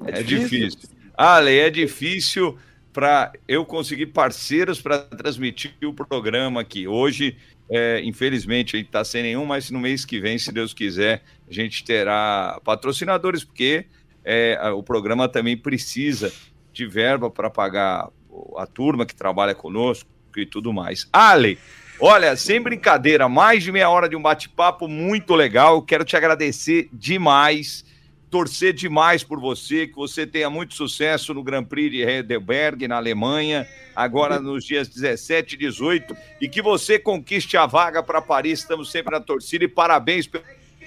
[0.07, 0.69] É, é difícil.
[0.69, 0.91] difícil.
[1.17, 2.57] Ale, é difícil
[2.93, 6.87] para eu conseguir parceiros para transmitir o programa aqui.
[6.87, 7.37] Hoje,
[7.69, 11.25] é, infelizmente, a gente está sem nenhum, mas no mês que vem, se Deus quiser,
[11.51, 13.87] a gente terá patrocinadores, porque
[14.25, 16.33] é, o programa também precisa
[16.73, 18.11] de verba para pagar
[18.57, 21.09] a turma que trabalha conosco e tudo mais.
[21.13, 21.59] Ale,
[22.01, 25.83] olha, sem brincadeira, mais de meia hora de um bate-papo muito legal.
[25.83, 27.85] Quero te agradecer demais,
[28.31, 32.97] torcer demais por você, que você tenha muito sucesso no Grand Prix de Heidelberg, na
[32.97, 38.61] Alemanha, agora nos dias 17 e 18, e que você conquiste a vaga para Paris.
[38.61, 40.45] Estamos sempre na torcida e parabéns pelo,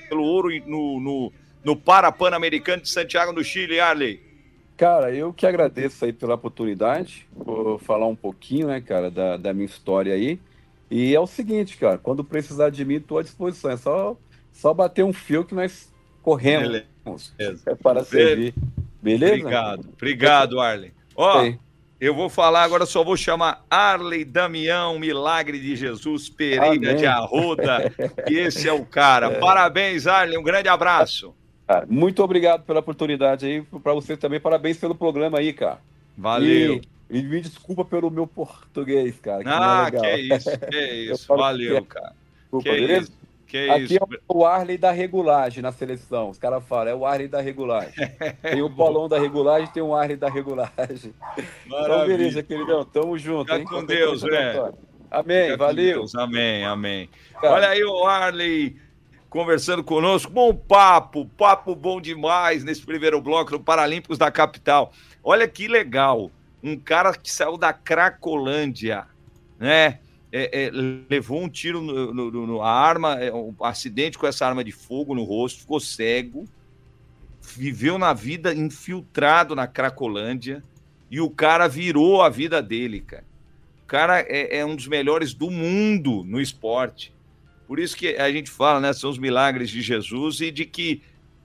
[0.10, 1.34] pelo ouro no, no,
[1.64, 4.27] no Parapan-Americano de Santiago, no Chile, Arley.
[4.78, 9.52] Cara, eu que agradeço aí pela oportunidade, vou falar um pouquinho, né, cara, da, da
[9.52, 10.40] minha história aí.
[10.90, 13.72] E é o seguinte, cara, quando precisar de mim, estou à disposição.
[13.72, 14.16] É só,
[14.52, 16.84] só bater um fio que nós corremos
[17.38, 17.64] Beleza.
[17.66, 18.54] É para servir.
[19.02, 19.34] Beleza?
[19.34, 20.94] Obrigado, obrigado, Arley.
[21.16, 21.52] Ó,
[22.00, 26.96] eu vou falar agora, só vou chamar Arley Damião, Milagre de Jesus Pereira Amém.
[26.96, 27.92] de Arruda.
[28.30, 29.28] e esse é o cara.
[29.28, 29.40] É.
[29.40, 31.34] Parabéns, Arley, um grande abraço.
[31.68, 34.40] Cara, muito obrigado pela oportunidade aí, para você também.
[34.40, 35.80] Parabéns pelo programa aí, cara.
[36.18, 36.82] Valeu.
[37.10, 39.44] E, e me desculpa pelo meu português, cara.
[39.44, 41.28] Que ah, que é isso, que é isso.
[41.28, 41.88] Valeu, que...
[41.90, 42.14] cara.
[42.42, 43.02] Desculpa, que beleza?
[43.02, 43.18] Isso.
[43.48, 43.96] Que Aqui isso.
[43.96, 46.30] é o Arley da regulagem na seleção.
[46.30, 47.94] Os caras falam, é o Arley da regulagem.
[48.42, 51.14] Tem o Polão da regulagem, tem o Arley da regulagem.
[51.66, 51.96] Maravilha.
[51.96, 52.84] Então, beleza, queridão.
[52.84, 53.54] Tamo junto.
[53.54, 54.74] Fica com Deus, velho.
[55.10, 56.00] Amém, Fica valeu.
[56.00, 56.16] Deus.
[56.16, 57.10] Amém, amém.
[57.40, 57.54] Cara.
[57.54, 58.76] Olha aí o Arley
[59.38, 60.32] conversando conosco.
[60.32, 64.92] Bom papo, papo bom demais nesse primeiro bloco do Paralímpicos da Capital.
[65.24, 66.32] Olha que legal,
[66.64, 69.06] um cara que saiu da Cracolândia,
[69.60, 70.00] né?
[70.32, 70.72] É, é,
[71.08, 75.14] levou um tiro no, no, no arma, é, um acidente com essa arma de fogo
[75.14, 76.46] no rosto, ficou cego,
[77.40, 80.64] viveu na vida infiltrado na Cracolândia
[81.12, 83.24] e o cara virou a vida dele, cara.
[83.84, 87.16] O cara é, é um dos melhores do mundo no esporte.
[87.68, 88.94] Por isso que a gente fala, né?
[88.94, 91.02] São os milagres de Jesus e de que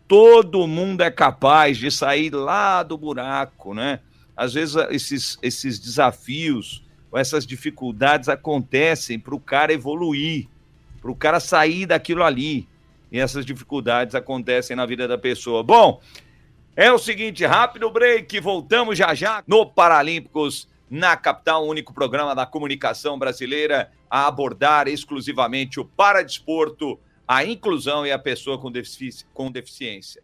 [0.06, 4.00] todo mundo é capaz de sair lá do buraco, né?
[4.37, 10.46] Às vezes esses, esses desafios ou essas dificuldades acontecem para o cara evoluir,
[11.00, 12.68] para o cara sair daquilo ali.
[13.11, 15.62] E essas dificuldades acontecem na vida da pessoa.
[15.62, 16.00] Bom,
[16.74, 22.35] é o seguinte, rápido break, voltamos já já no Paralímpicos na capital, o único programa
[22.35, 29.24] da comunicação brasileira a abordar exclusivamente o paradesporto, a inclusão e a pessoa com, defici
[29.33, 30.22] com deficiência.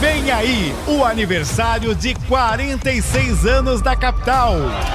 [0.00, 4.54] Vem aí o aniversário de 46 anos da capital.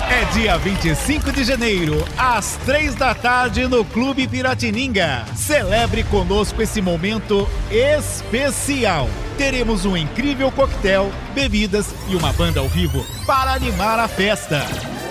[0.10, 5.26] É dia 25 de janeiro, às 3 da tarde, no Clube Piratininga.
[5.36, 9.10] Celebre conosco esse momento especial.
[9.38, 14.66] Teremos um incrível coquetel, bebidas e uma banda ao vivo para animar a festa.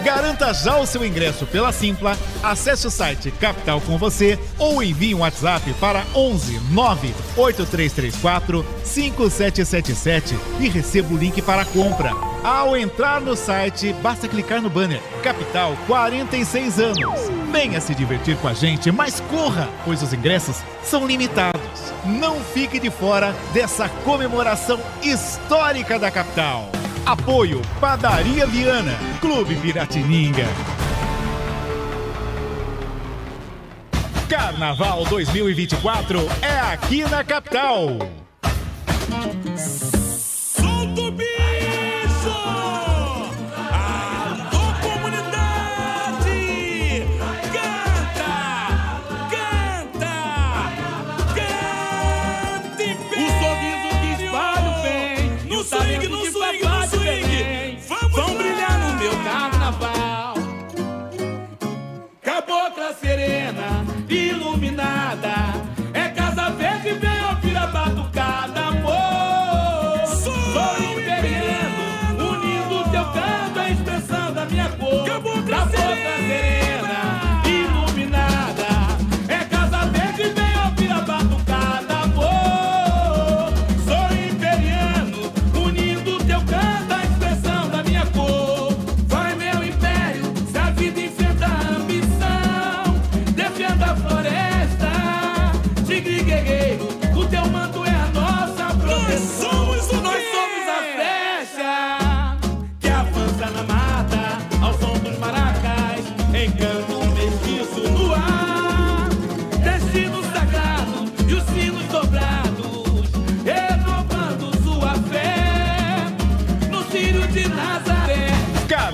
[0.04, 5.14] Garanta já o seu ingresso pela Simpla, acesse o site Capital com você ou envie
[5.14, 12.12] um WhatsApp para 11 98334 5777 e receba o link para a compra.
[12.44, 17.20] Ao entrar no site, basta clicar no banner Capital 46 anos.
[17.50, 21.60] Venha se divertir com a gente, mas corra, pois os ingressos são limitados.
[22.04, 26.70] Não fique de fora dessa comemoração histórica da capital.
[27.08, 30.44] Apoio Padaria Viana, Clube Piratininga.
[34.28, 37.96] Carnaval 2024 é aqui na capital.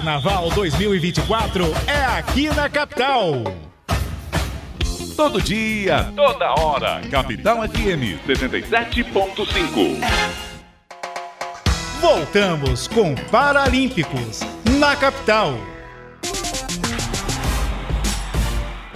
[0.05, 3.43] Carnaval 2024 é aqui na capital.
[5.17, 7.01] Todo dia, toda hora.
[7.11, 9.99] Capital FM 77.5.
[12.03, 14.41] Voltamos com Paralímpicos
[14.79, 15.55] na capital.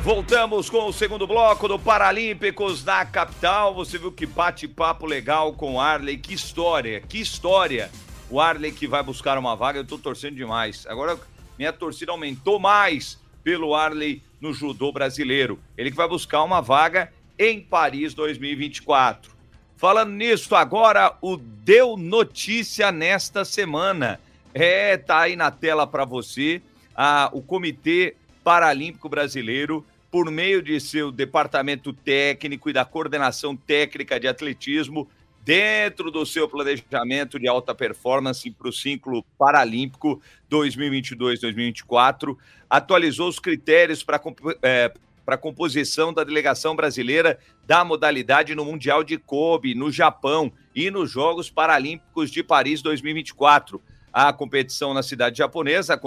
[0.00, 3.74] Voltamos com o segundo bloco do Paralímpicos na capital.
[3.74, 6.18] Você viu que bate-papo legal com Arley.
[6.18, 7.90] Que história, que história
[8.30, 10.86] o Arley que vai buscar uma vaga, eu tô torcendo demais.
[10.86, 11.18] Agora
[11.58, 15.58] minha torcida aumentou mais pelo Arley no judô brasileiro.
[15.76, 19.32] Ele que vai buscar uma vaga em Paris 2024.
[19.76, 24.20] Falando nisso, agora o Deu Notícia nesta semana.
[24.52, 26.60] É, tá aí na tela para você
[26.94, 34.18] a, o Comitê Paralímpico Brasileiro, por meio de seu departamento técnico e da coordenação técnica
[34.18, 35.08] de atletismo,
[35.48, 42.36] dentro do seu planejamento de alta performance para o ciclo paralímpico 2022-2024,
[42.68, 44.20] atualizou os critérios para
[44.60, 44.92] é,
[45.24, 51.10] para composição da delegação brasileira da modalidade no Mundial de Kobe, no Japão e nos
[51.10, 53.80] Jogos Paralímpicos de Paris 2024.
[54.12, 55.98] A competição na cidade japonesa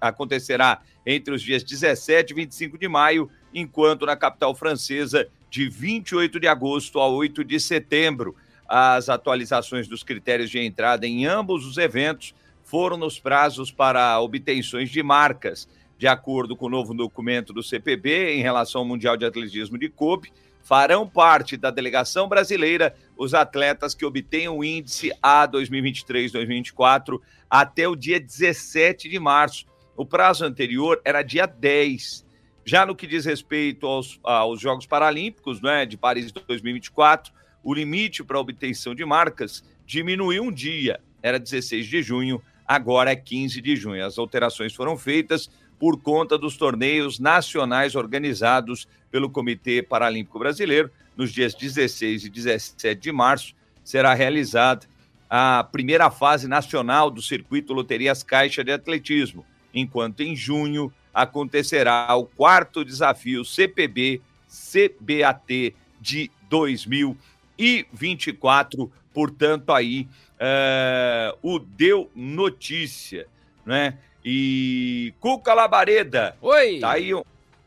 [0.00, 6.40] acontecerá entre os dias 17 e 25 de maio, enquanto na capital francesa, de 28
[6.40, 8.34] de agosto a 8 de setembro.
[8.68, 14.90] As atualizações dos critérios de entrada em ambos os eventos foram nos prazos para obtenções
[14.90, 15.66] de marcas.
[15.96, 19.88] De acordo com o novo documento do CPB, em relação ao Mundial de Atletismo de
[19.88, 20.30] Kobe,
[20.62, 27.96] farão parte da delegação brasileira os atletas que obtenham o índice A 2023-2024 até o
[27.96, 29.64] dia 17 de março.
[29.96, 32.24] O prazo anterior era dia 10.
[32.66, 38.22] Já no que diz respeito aos, aos Jogos Paralímpicos né, de Paris 2024, o limite
[38.22, 43.74] para obtenção de marcas diminuiu um dia, era 16 de junho, agora é 15 de
[43.74, 44.04] junho.
[44.04, 50.90] As alterações foram feitas por conta dos torneios nacionais organizados pelo Comitê Paralímpico Brasileiro.
[51.16, 54.86] Nos dias 16 e 17 de março, será realizada
[55.30, 62.24] a primeira fase nacional do circuito Loterias Caixa de Atletismo, enquanto em junho acontecerá o
[62.24, 68.90] quarto desafio CPB CBAT de 2020 e 24.
[69.12, 73.26] Portanto, aí é, o Deu Notícia,
[73.66, 73.98] né?
[74.24, 76.36] E Cuca Labareda.
[76.40, 76.80] Oi!
[76.80, 77.22] Tá aí um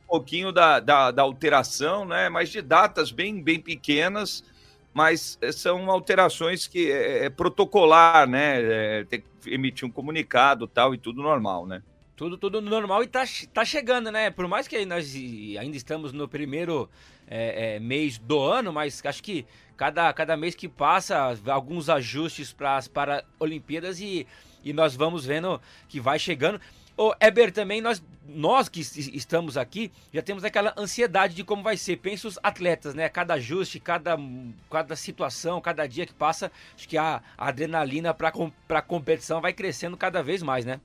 [0.08, 2.30] pouquinho da, da, da alteração, né?
[2.30, 4.44] Mas de datas bem, bem pequenas.
[4.94, 8.62] mas eh, são alterações que é, é protocolar, né?
[8.62, 11.82] É, tem que emitir um comunicado tal e tudo normal, né?
[12.22, 14.30] Tudo, tudo normal e tá, tá chegando, né?
[14.30, 15.12] Por mais que nós
[15.60, 16.88] ainda estamos no primeiro
[17.28, 19.44] é, é, mês do ano, mas acho que
[19.76, 24.28] cada, cada mês que passa, alguns ajustes para as Paralimpíadas e,
[24.64, 25.60] e nós vamos vendo
[25.90, 26.62] que vai chegando.
[26.96, 31.76] Ô, Eber, também nós, nós que estamos aqui, já temos aquela ansiedade de como vai
[31.76, 31.98] ser.
[31.98, 33.10] Pensa os atletas, né?
[33.10, 34.16] Cada ajuste, cada,
[34.70, 39.54] cada situação, cada dia que passa, acho que a, a adrenalina para a competição vai
[39.54, 40.80] crescendo cada vez mais, né?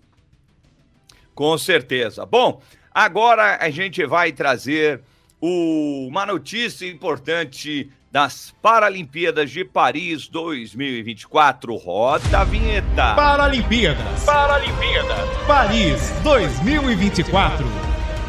[1.37, 2.25] Com certeza.
[2.25, 5.03] Bom, agora a gente vai trazer
[5.39, 11.77] o, uma notícia importante das Paralimpíadas de Paris 2024.
[11.77, 13.15] Roda a vinheta.
[13.15, 14.25] Paralimpíadas.
[14.25, 15.47] Paralimpíadas.
[15.47, 17.67] Paris 2024.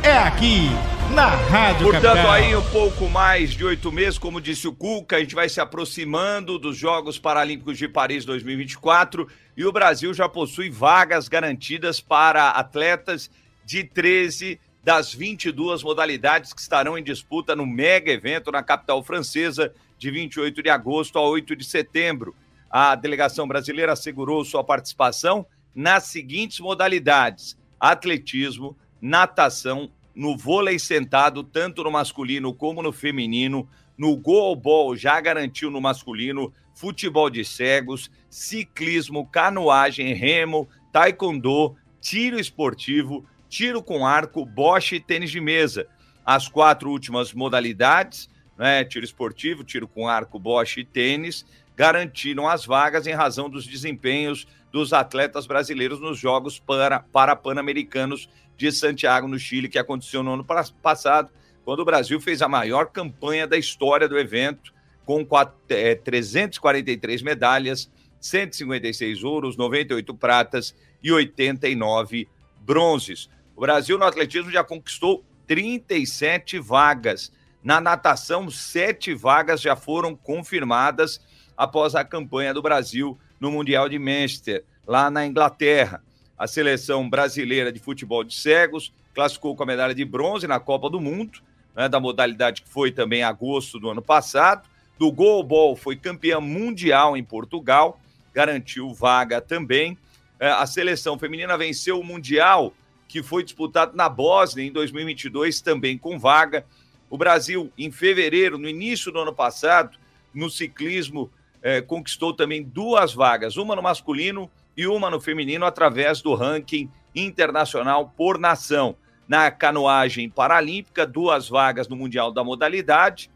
[0.04, 0.70] É aqui
[1.12, 2.32] na Rádio Portanto, Capital.
[2.32, 5.60] aí um pouco mais de oito meses, como disse o Cuca, a gente vai se
[5.60, 12.50] aproximando dos Jogos Paralímpicos de Paris 2024 e o Brasil já possui vagas garantidas para
[12.50, 13.30] atletas
[13.66, 19.74] de 13 das 22 modalidades que estarão em disputa no mega evento na capital francesa
[19.98, 22.36] de 28 de agosto a 8 de setembro.
[22.70, 31.84] A delegação brasileira assegurou sua participação nas seguintes modalidades: atletismo, natação, no vôlei sentado, tanto
[31.84, 39.28] no masculino como no feminino, no goalball já garantiu no masculino, futebol de cegos, ciclismo,
[39.28, 45.88] canoagem, remo, taekwondo, tiro esportivo, tiro com arco, boche e tênis de mesa.
[46.26, 51.46] As quatro últimas modalidades, né, tiro esportivo, tiro com arco, boche e tênis,
[51.76, 58.28] garantiram as vagas em razão dos desempenhos dos atletas brasileiros nos Jogos para, para Pan-Americanos
[58.58, 60.46] de Santiago, no Chile, que aconteceu no ano
[60.82, 61.32] passado,
[61.64, 64.74] quando o Brasil fez a maior campanha da história do evento,
[65.06, 65.26] com
[65.70, 67.90] é, 343 medalhas,
[68.20, 72.28] 156 ouros, 98 pratas e 89
[72.60, 73.30] bronzes.
[73.56, 77.32] O Brasil no atletismo já conquistou 37 vagas.
[77.64, 81.22] Na natação, sete vagas já foram confirmadas
[81.56, 86.04] após a campanha do Brasil no Mundial de Manchester, lá na Inglaterra.
[86.38, 90.90] A seleção brasileira de futebol de cegos classificou com a medalha de bronze na Copa
[90.90, 91.40] do Mundo,
[91.76, 94.68] né, da modalidade que foi também em agosto do ano passado.
[95.00, 98.00] Do goalball foi campeã mundial em Portugal,
[98.34, 99.98] garantiu vaga também.
[100.40, 102.72] É, a seleção feminina venceu o Mundial,
[103.08, 106.64] que foi disputado na Bósnia em 2022, também com vaga.
[107.10, 109.98] O Brasil, em fevereiro, no início do ano passado,
[110.34, 111.32] no ciclismo,
[111.64, 116.90] eh, conquistou também duas vagas, uma no masculino e uma no feminino através do ranking
[117.16, 118.96] internacional por nação.
[119.28, 123.30] Na canoagem paralímpica, duas vagas no Mundial da modalidade,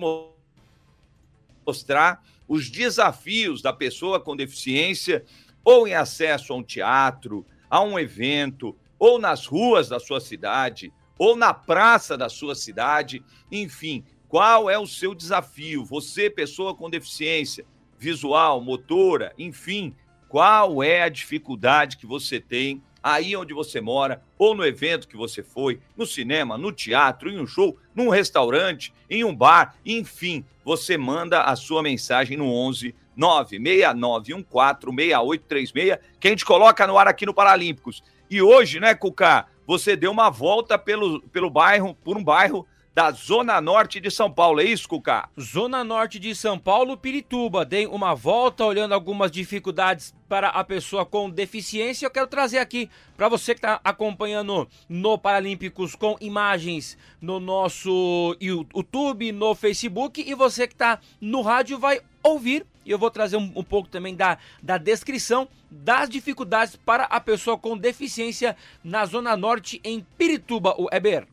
[1.66, 5.24] mostrar os desafios da pessoa com deficiência
[5.62, 10.93] ou em acesso a um teatro, a um evento, ou nas ruas da sua cidade,
[11.18, 15.85] ou na praça da sua cidade, enfim, qual é o seu desafio?
[15.85, 17.64] Você, pessoa com deficiência
[18.05, 19.94] visual, motora, enfim,
[20.28, 25.16] qual é a dificuldade que você tem aí onde você mora, ou no evento que
[25.16, 30.42] você foi, no cinema, no teatro, em um show, num restaurante, em um bar, enfim,
[30.64, 37.24] você manda a sua mensagem no 11 969146836, que a gente coloca no ar aqui
[37.24, 38.02] no Paralímpicos.
[38.28, 43.11] E hoje, né, Cuca, você deu uma volta pelo, pelo bairro, por um bairro da
[43.11, 45.28] Zona Norte de São Paulo, é isso, Cuca?
[45.38, 47.64] Zona Norte de São Paulo, Pirituba.
[47.64, 52.07] Dei uma volta olhando algumas dificuldades para a pessoa com deficiência.
[52.07, 58.36] Eu quero trazer aqui para você que está acompanhando no Paralímpicos com imagens no nosso
[58.40, 62.64] YouTube, no Facebook e você que está no rádio vai ouvir.
[62.86, 67.18] E eu vou trazer um, um pouco também da, da descrição das dificuldades para a
[67.18, 71.26] pessoa com deficiência na Zona Norte em Pirituba, o Eber.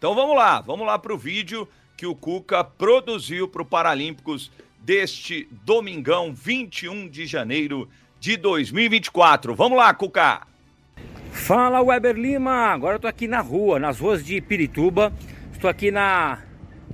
[0.00, 4.50] Então vamos lá, vamos lá para o vídeo que o Cuca produziu para o Paralímpicos
[4.80, 7.86] deste domingão 21 de janeiro
[8.18, 9.54] de 2024.
[9.54, 10.46] Vamos lá, Cuca!
[11.30, 15.12] Fala Weber Lima, agora eu tô aqui na rua, nas ruas de Pirituba.
[15.52, 16.38] Estou aqui na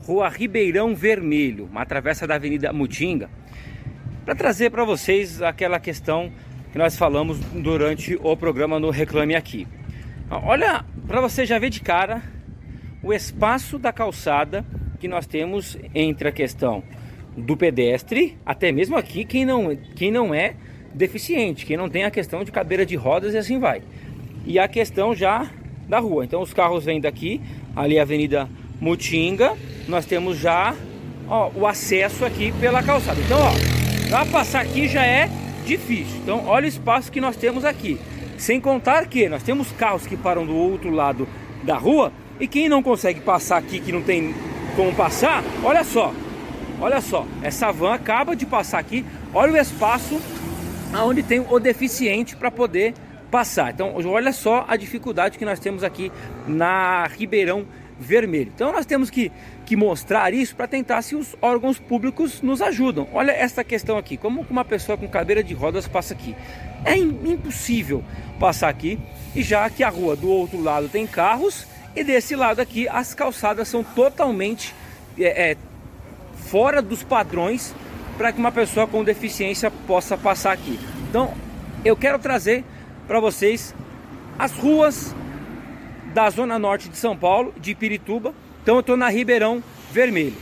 [0.04, 3.30] rua Ribeirão Vermelho, uma travessa da Avenida Mutinga,
[4.24, 6.32] para trazer para vocês aquela questão
[6.72, 9.64] que nós falamos durante o programa no Reclame Aqui.
[10.28, 12.34] Olha, para você já ver de cara
[13.06, 14.64] o espaço da calçada
[14.98, 16.82] que nós temos entre a questão
[17.36, 20.56] do pedestre, até mesmo aqui quem não, quem não é
[20.92, 23.80] deficiente, quem não tem a questão de cadeira de rodas e assim vai.
[24.44, 25.48] E a questão já
[25.88, 26.24] da rua.
[26.24, 27.40] Então os carros vêm daqui,
[27.76, 28.48] ali a Avenida
[28.80, 30.74] Mutinga, nós temos já
[31.28, 33.20] ó, o acesso aqui pela calçada.
[33.20, 33.52] Então, ó,
[34.10, 35.30] para passar aqui já é
[35.64, 36.16] difícil.
[36.24, 38.00] Então, olha o espaço que nós temos aqui.
[38.36, 41.28] Sem contar que nós temos carros que param do outro lado
[41.62, 44.34] da rua e quem não consegue passar aqui, que não tem
[44.74, 46.12] como passar, olha só.
[46.78, 49.04] Olha só, essa van acaba de passar aqui.
[49.32, 50.20] Olha o espaço
[50.92, 52.92] aonde tem o deficiente para poder
[53.30, 53.72] passar.
[53.72, 56.12] Então, olha só a dificuldade que nós temos aqui
[56.46, 57.66] na Ribeirão
[57.98, 58.52] Vermelho.
[58.54, 59.32] Então, nós temos que,
[59.64, 63.08] que mostrar isso para tentar se os órgãos públicos nos ajudam.
[63.10, 66.36] Olha essa questão aqui: como uma pessoa com cadeira de rodas passa aqui?
[66.84, 68.04] É impossível
[68.38, 68.98] passar aqui,
[69.34, 71.66] e já que a rua do outro lado tem carros
[71.96, 74.74] e desse lado aqui, as calçadas são totalmente
[75.18, 75.56] é, é,
[76.36, 77.74] fora dos padrões
[78.18, 80.78] para que uma pessoa com deficiência possa passar aqui.
[81.08, 81.32] Então,
[81.82, 82.64] eu quero trazer
[83.08, 83.74] para vocês
[84.38, 85.14] as ruas
[86.12, 88.34] da zona norte de São Paulo, de Pirituba.
[88.62, 90.36] Então, eu estou na Ribeirão Vermelho.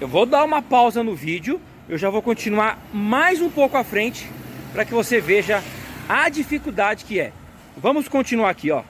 [0.00, 3.84] Eu vou dar uma pausa no vídeo, eu já vou continuar mais um pouco à
[3.84, 4.28] frente
[4.72, 5.62] para que você veja
[6.08, 7.32] a dificuldade que é.
[7.76, 8.82] Vamos continuar aqui, ó.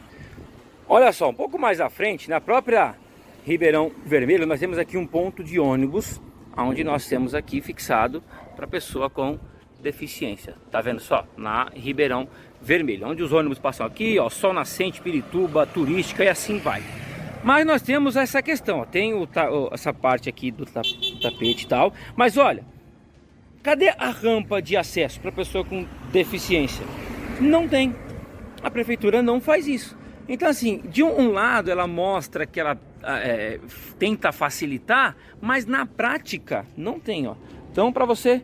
[0.88, 2.94] Olha só, um pouco mais à frente, na própria
[3.44, 6.20] Ribeirão Vermelho, nós temos aqui um ponto de ônibus,
[6.56, 8.22] onde nós temos aqui fixado
[8.56, 9.38] para pessoa com
[9.80, 10.54] deficiência.
[10.70, 11.26] Tá vendo só?
[11.36, 12.28] Na Ribeirão
[12.60, 16.82] Vermelho, onde os ônibus passam aqui, ó, Sol Nascente, Pirituba, Turística e assim vai.
[17.42, 19.28] Mas nós temos essa questão, ó, tem o,
[19.72, 22.64] essa parte aqui do tapete e tal, mas olha,
[23.62, 26.84] cadê a rampa de acesso para pessoa com deficiência?
[27.40, 27.94] Não tem.
[28.62, 30.01] A prefeitura não faz isso.
[30.28, 33.58] Então, assim, de um lado ela mostra que ela ah, é,
[33.98, 37.34] tenta facilitar, mas na prática não tem, ó.
[37.70, 38.42] Então, para você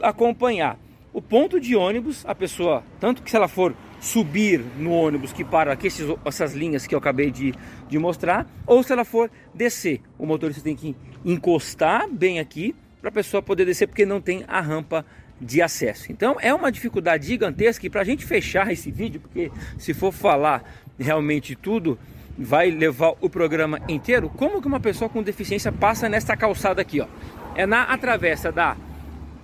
[0.00, 0.78] acompanhar
[1.12, 5.44] o ponto de ônibus, a pessoa, tanto que se ela for subir no ônibus que
[5.44, 7.54] para aqui, esses, essas linhas que eu acabei de,
[7.88, 10.94] de mostrar, ou se ela for descer, o motorista tem que
[11.24, 15.04] encostar bem aqui para a pessoa poder descer, porque não tem a rampa
[15.40, 16.10] de acesso.
[16.10, 20.12] Então é uma dificuldade gigantesca e para a gente fechar esse vídeo, porque se for
[20.12, 20.64] falar
[20.98, 21.98] realmente tudo,
[22.38, 24.28] vai levar o programa inteiro.
[24.28, 27.06] Como que uma pessoa com deficiência passa nesta calçada aqui, ó?
[27.54, 28.76] É na atravessa da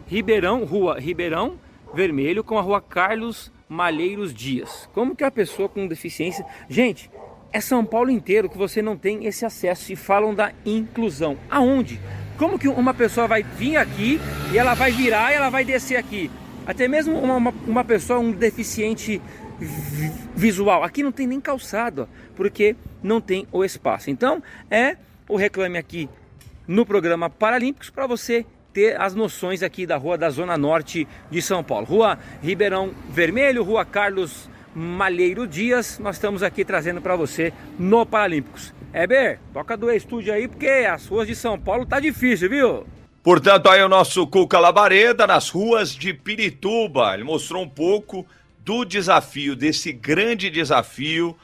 [0.07, 1.59] Ribeirão, Rua Ribeirão
[1.95, 4.89] Vermelho com a Rua Carlos Malheiros Dias.
[4.95, 7.11] Como que a pessoa com deficiência, gente,
[7.53, 11.37] é São Paulo inteiro que você não tem esse acesso e falam da inclusão.
[11.51, 12.01] Aonde?
[12.39, 14.19] Como que uma pessoa vai vir aqui
[14.53, 16.31] e ela vai virar e ela vai descer aqui?
[16.67, 19.21] Até mesmo uma, uma pessoa, um deficiente
[20.35, 20.83] visual.
[20.83, 24.11] Aqui não tem nem calçado, porque não tem o espaço.
[24.11, 24.97] Então, é
[25.29, 26.09] o reclame aqui
[26.67, 31.43] no programa Paralímpicos para você ter as noções aqui da rua da Zona Norte de
[31.43, 31.87] São Paulo.
[31.87, 35.99] Rua Ribeirão Vermelho, Rua Carlos Malheiro Dias.
[35.99, 38.73] Nós estamos aqui trazendo para você no Paralímpicos.
[38.95, 42.87] Eber, toca do estúdio aí porque as ruas de São Paulo tá difícil, viu?
[43.23, 47.15] Portanto, aí o nosso Cuca Labareda nas ruas de Pirituba.
[47.15, 48.27] Ele mostrou um pouco
[48.65, 51.37] do desafio, desse grande desafio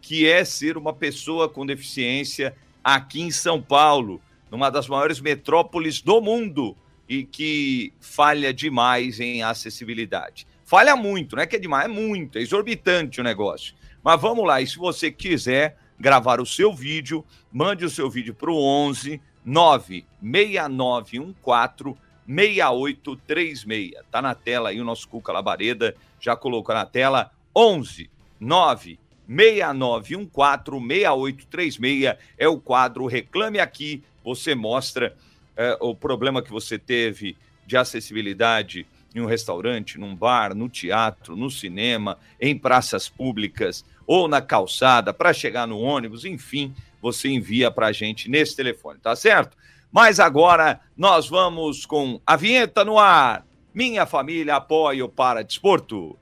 [0.00, 2.54] que é ser uma pessoa com deficiência
[2.84, 4.20] aqui em São Paulo,
[4.50, 6.76] numa das maiores metrópoles do mundo
[7.08, 10.46] e que falha demais em acessibilidade.
[10.64, 13.74] Falha muito, não é que é demais, é muito, é exorbitante o negócio.
[14.02, 18.34] Mas vamos lá, e se você quiser gravar o seu vídeo, mande o seu vídeo
[18.34, 21.96] para o 11 96914
[22.26, 23.92] 6836.
[24.10, 28.98] Tá na tela aí o nosso Cuca Labareda já colocou na tela 11 9
[29.28, 34.04] 6914-6836 é o quadro Reclame Aqui.
[34.24, 35.16] Você mostra
[35.56, 41.34] é, o problema que você teve de acessibilidade em um restaurante, num bar, no teatro,
[41.36, 46.72] no cinema, em praças públicas ou na calçada, para chegar no ônibus, enfim,
[47.02, 49.56] você envia para a gente nesse telefone, tá certo?
[49.90, 53.46] Mas agora nós vamos com a vinheta no ar.
[53.74, 56.18] Minha família apoia o Paradesporto.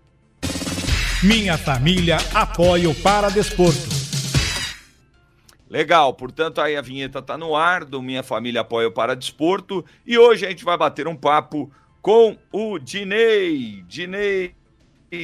[1.22, 3.94] Minha família apoia o Paradesporto.
[5.74, 10.16] Legal, portanto aí a vinheta tá no ar do Minha Família Apoia o Paradesporto e
[10.16, 11.68] hoje a gente vai bater um papo
[12.00, 14.54] com o Dinei, Dinei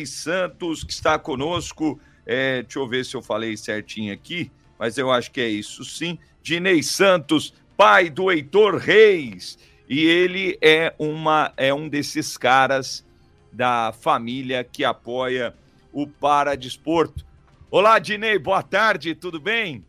[0.07, 2.01] Santos, que está conosco.
[2.26, 5.84] É, deixa eu ver se eu falei certinho aqui, mas eu acho que é isso
[5.84, 6.18] sim.
[6.43, 9.59] Dinei Santos, pai do Heitor Reis,
[9.89, 13.03] e ele é, uma, é um desses caras
[13.51, 15.55] da família que apoia
[15.91, 17.24] o Paradesporto.
[17.70, 19.83] Olá, Dinei, boa tarde, tudo bem?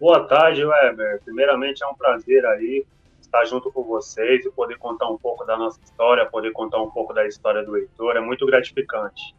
[0.00, 1.20] Boa tarde, Weber.
[1.22, 2.86] Primeiramente é um prazer aí
[3.20, 6.90] estar junto com vocês e poder contar um pouco da nossa história, poder contar um
[6.90, 9.36] pouco da história do Heitor, é muito gratificante.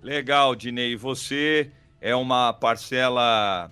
[0.00, 0.94] Legal, Dinei.
[0.94, 3.68] Você é uma parcela,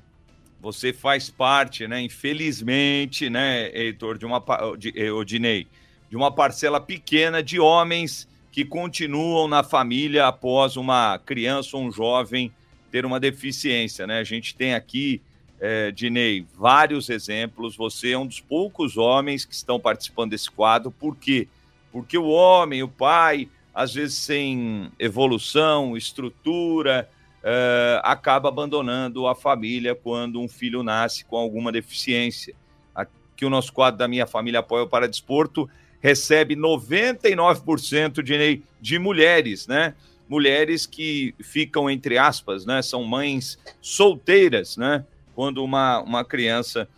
[0.61, 2.01] você faz parte, né?
[2.01, 4.43] Infelizmente, né, Heitor, de uma,
[4.79, 5.67] de, eh, o Dinei,
[6.11, 11.93] de uma parcela pequena de homens que continuam na família após uma criança ou um
[11.93, 12.53] jovem
[12.91, 14.19] ter uma deficiência, né?
[14.19, 15.21] A gente tem aqui
[15.61, 17.77] é, Dinei, vários exemplos.
[17.77, 20.91] Você é um dos poucos homens que estão participando desse quadro.
[20.91, 21.49] Por quê?
[21.93, 27.09] Porque o homem, o pai, às vezes sem evolução, estrutura,
[27.49, 32.55] é, acaba abandonando a família quando um filho nasce com alguma deficiência.
[32.93, 35.71] Aqui o nosso quadro da Minha Família Apoia o Paradesporto
[36.01, 39.95] recebe 99% de, de mulheres, né?
[40.29, 42.83] Mulheres que ficam, entre aspas, né?
[42.83, 45.05] São mães solteiras, né?
[45.37, 46.89] quando uma, uma criança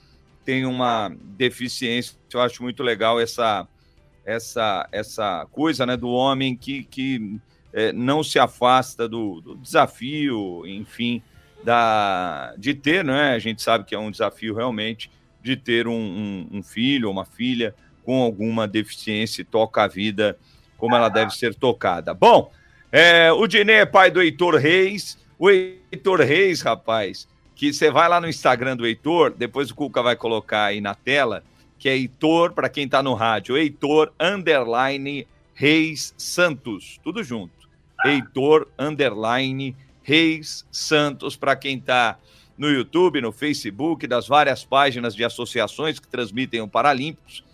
[0.44, 2.16] tem uma deficiência.
[2.32, 3.66] Eu acho muito legal essa,
[4.24, 7.38] essa, essa coisa né, do homem que, que
[7.78, 11.22] é, não se afasta do, do, desafio, enfim,
[11.62, 13.34] da, de ter, né?
[13.34, 15.08] A gente sabe que é um desafio realmente
[15.40, 17.72] de ter um, um, um filho ou uma filha
[18.02, 20.36] com alguma deficiência e toca a vida
[20.76, 22.12] como ela deve ser tocada.
[22.12, 22.50] Bom,
[22.90, 25.16] é, o Dinê é pai do Heitor Reis.
[25.38, 30.02] O Heitor Reis, rapaz, que você vai lá no Instagram do Heitor, depois o Cuca
[30.02, 31.44] vai colocar aí na tela,
[31.78, 37.57] que é Heitor, para quem está no rádio, Heitor underline Reis Santos, tudo junto.
[38.04, 42.18] Heitor underline Reis Santos, para quem está
[42.56, 47.44] no YouTube, no Facebook, das várias páginas de associações que transmitem o Paralímpicos.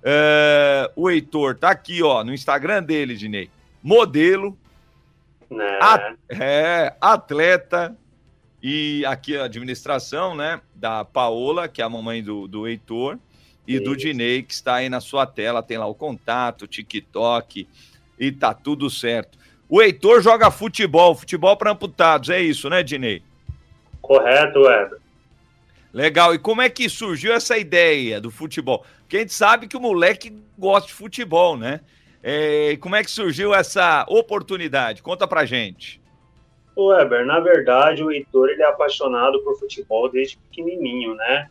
[0.00, 3.50] Uh, o Heitor tá aqui, ó, no Instagram dele, Dinei.
[3.82, 4.56] Modelo,
[5.50, 5.78] né?
[5.80, 7.96] at é, atleta,
[8.62, 13.18] e aqui a administração, né, da Paola, que é a mamãe do, do Heitor,
[13.66, 13.84] e Isso.
[13.84, 17.66] do Dinei, que está aí na sua tela, tem lá o contato, TikTok,
[18.18, 19.38] e tá tudo certo.
[19.70, 23.22] O Heitor joga futebol, futebol para amputados, é isso, né, Dinei?
[24.02, 24.98] Correto, Eder.
[25.92, 28.84] Legal, e como é que surgiu essa ideia do futebol?
[28.98, 31.80] Porque a gente sabe que o moleque gosta de futebol, né?
[32.20, 35.02] É, como é que surgiu essa oportunidade?
[35.02, 36.00] Conta pra gente.
[36.74, 41.48] O Weber, na verdade, o Heitor ele é apaixonado por futebol desde pequenininho, né?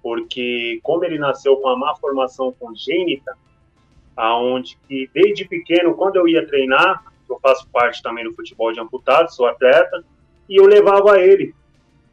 [0.00, 3.36] Porque como ele nasceu com a má formação congênita,
[4.16, 7.02] aonde que desde pequeno, quando eu ia treinar,
[7.32, 10.04] eu faço parte também do futebol de amputado, sou atleta,
[10.48, 11.54] e eu levava ele,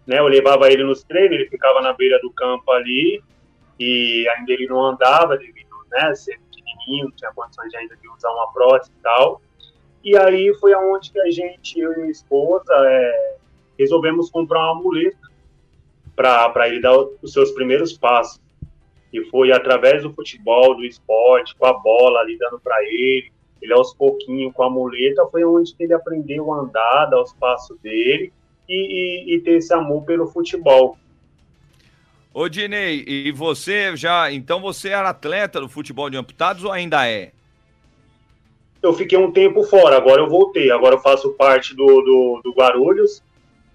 [0.06, 0.20] né?
[0.20, 3.24] Eu levava ele nos treinos, ele ficava na beira do campo ali,
[3.80, 8.32] e ainda ele não andava devido, né, ser pequenininho, tinha condições de ainda de usar
[8.32, 9.42] uma prótese e tal.
[10.04, 13.38] E aí foi aonde que a gente, eu e minha esposa, é,
[13.78, 15.18] resolvemos comprar uma muleta
[16.16, 18.40] para ele dar os seus primeiros passos.
[19.12, 23.32] E foi através do futebol, do esporte, com a bola ali dando para ele,
[23.66, 27.78] ele aos pouquinhos com a muleta, foi onde ele aprendeu a andar, dar os passos
[27.80, 28.32] dele
[28.68, 30.98] e, e, e ter esse amor pelo futebol.
[32.34, 37.08] Ô Dinei, e você já, então você era atleta do futebol de amputados ou ainda
[37.08, 37.32] é?
[38.86, 40.72] eu fiquei um tempo fora, agora eu voltei.
[40.72, 43.24] Agora eu faço parte do, do, do Guarulhos,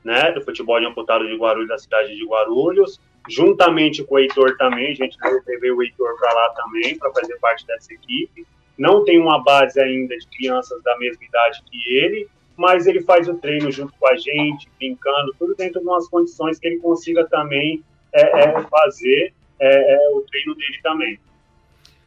[0.05, 0.31] né?
[0.33, 3.01] Do futebol de amputado de Guarulhos, da cidade de Guarulhos.
[3.29, 7.37] Juntamente com o Heitor também, a gente levar o Heitor para lá também, para fazer
[7.39, 8.47] parte dessa equipe.
[8.81, 12.27] Não tem uma base ainda de crianças da mesma idade que ele,
[12.57, 16.59] mas ele faz o treino junto com a gente, brincando, tudo dentro de umas condições
[16.59, 21.21] que ele consiga também é, é, fazer é, é o treino dele também.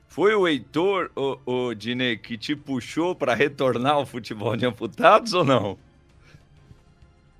[0.08, 5.36] Foi o Heitor, o, o Dine, que te puxou para retornar ao futebol de amputados
[5.36, 5.78] ou não?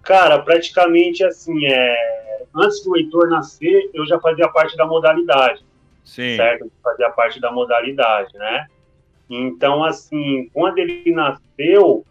[0.04, 2.46] Cara, praticamente assim, é...
[2.56, 5.66] antes do Heitor nascer, eu já fazia parte da modalidade.
[6.04, 6.36] Sim.
[6.36, 6.72] Certo?
[6.84, 8.68] Fazia parte da modalidade, né?
[9.30, 12.06] Então, assim, quando ele nasceu,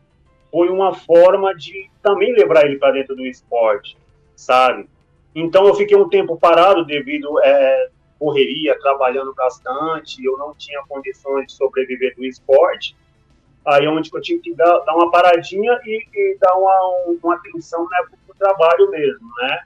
[0.51, 3.97] foi uma forma de também levar ele para dentro do esporte,
[4.35, 4.89] sabe?
[5.35, 7.89] Então, eu fiquei um tempo parado devido é,
[8.19, 12.97] correria, trabalhando bastante, eu não tinha condições de sobreviver do esporte.
[13.65, 17.35] Aí é onde eu tive que dar, dar uma paradinha e, e dar uma, uma
[17.35, 19.61] atenção né, para o trabalho mesmo, né?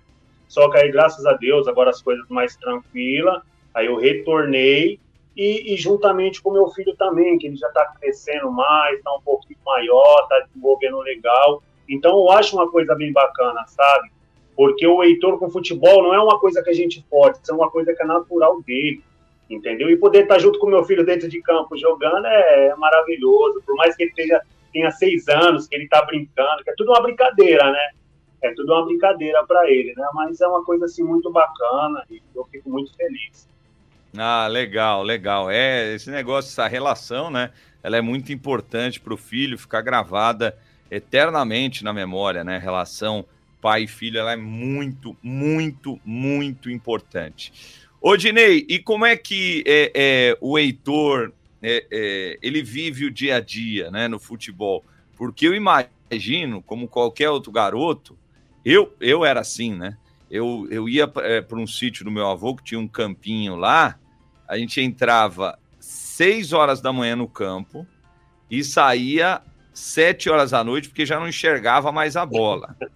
[0.48, 3.42] Só que aí, graças a Deus, agora as coisas mais tranquilas,
[3.74, 5.00] aí eu retornei
[5.36, 9.20] e, e, juntamente com meu filho também, que ele já está crescendo mais, está um
[9.20, 11.62] pouquinho maior, está desenvolvendo legal.
[11.86, 14.10] Então eu acho uma coisa bem bacana, sabe?
[14.56, 17.70] Porque o Heitor com futebol não é uma coisa que a gente pode, é uma
[17.70, 19.02] coisa que é natural dele,
[19.50, 19.90] entendeu?
[19.90, 23.62] E poder estar tá junto com meu filho dentro de campo jogando é, é maravilhoso.
[23.66, 24.40] Por mais que ele tenha,
[24.72, 27.90] tenha seis anos, que ele está brincando, que é tudo uma brincadeira, né?
[28.42, 30.08] É tudo uma brincadeira para ele, né?
[30.14, 33.46] Mas é uma coisa assim muito bacana e eu fico muito feliz.
[34.18, 35.50] Ah, legal, legal.
[35.50, 37.50] É, esse negócio, essa relação, né?
[37.82, 40.56] Ela é muito importante para o filho ficar gravada
[40.90, 42.58] eternamente na memória, né?
[42.58, 43.24] Relação
[43.60, 47.52] pai e filho, ela é muito, muito, muito importante.
[48.00, 53.10] Ô, Dinei, e como é que é, é o Heitor, é, é, ele vive o
[53.10, 54.84] dia a dia, né, no futebol?
[55.16, 58.16] Porque eu imagino, como qualquer outro garoto,
[58.64, 59.96] eu, eu era assim, né?
[60.30, 63.98] Eu, eu ia é, para um sítio do meu avô, que tinha um campinho lá,
[64.48, 67.86] a gente entrava seis horas da manhã no campo
[68.50, 69.40] e saía
[69.72, 72.76] sete horas da noite, porque já não enxergava mais a bola.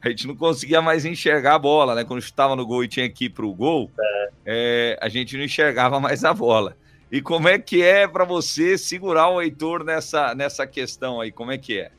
[0.00, 2.04] A gente não conseguia mais enxergar a bola, né?
[2.04, 4.30] Quando estava no gol e tinha que ir para o gol, é.
[4.44, 6.76] É, a gente não enxergava mais a bola.
[7.10, 11.32] E como é que é para você segurar o Heitor nessa, nessa questão aí?
[11.32, 11.90] Como é que é?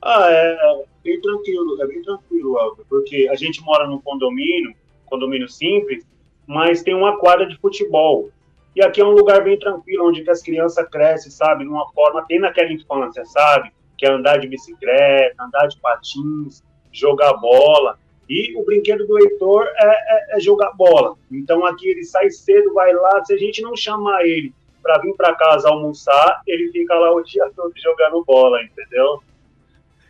[0.00, 4.72] Ah, é bem tranquilo, é bem tranquilo, Aldo, porque a gente mora num condomínio,
[5.06, 6.06] condomínio simples,
[6.46, 8.30] mas tem uma quadra de futebol.
[8.74, 11.64] E aqui é um lugar bem tranquilo, onde as crianças crescem, sabe?
[11.64, 13.72] Numa forma, tem naquela infância, sabe?
[13.96, 17.98] Que é andar de bicicleta, andar de patins, jogar bola.
[18.28, 21.16] E o brinquedo do Heitor é, é, é, jogar bola.
[21.30, 23.24] Então aqui ele sai cedo, vai lá.
[23.24, 27.22] Se a gente não chamar ele para vir para casa almoçar, ele fica lá o
[27.22, 29.22] dia todo jogando bola, entendeu?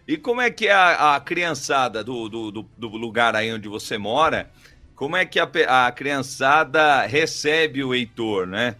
[0.08, 3.68] E como é que é a, a criançada do, do, do, do lugar aí onde
[3.68, 4.50] você mora?
[4.96, 5.46] Como é que a,
[5.86, 8.76] a criançada recebe o Heitor, né?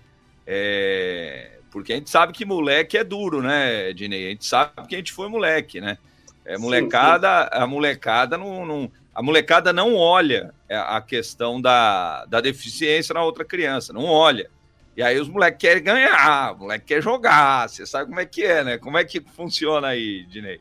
[0.47, 4.29] É, porque a gente sabe que moleque é duro, né, Dinei?
[4.29, 5.99] A gente sabe que a gente foi moleque, né?
[6.43, 7.63] É, molecada, sim, sim.
[7.63, 13.45] a molecada não, não, a molecada não olha a questão da, da deficiência na outra
[13.45, 14.49] criança, não olha.
[14.97, 18.43] E aí os moleques querem ganhar, o moleque quer jogar, você sabe como é que
[18.43, 18.79] é, né?
[18.79, 20.61] Como é que funciona aí, Dinei?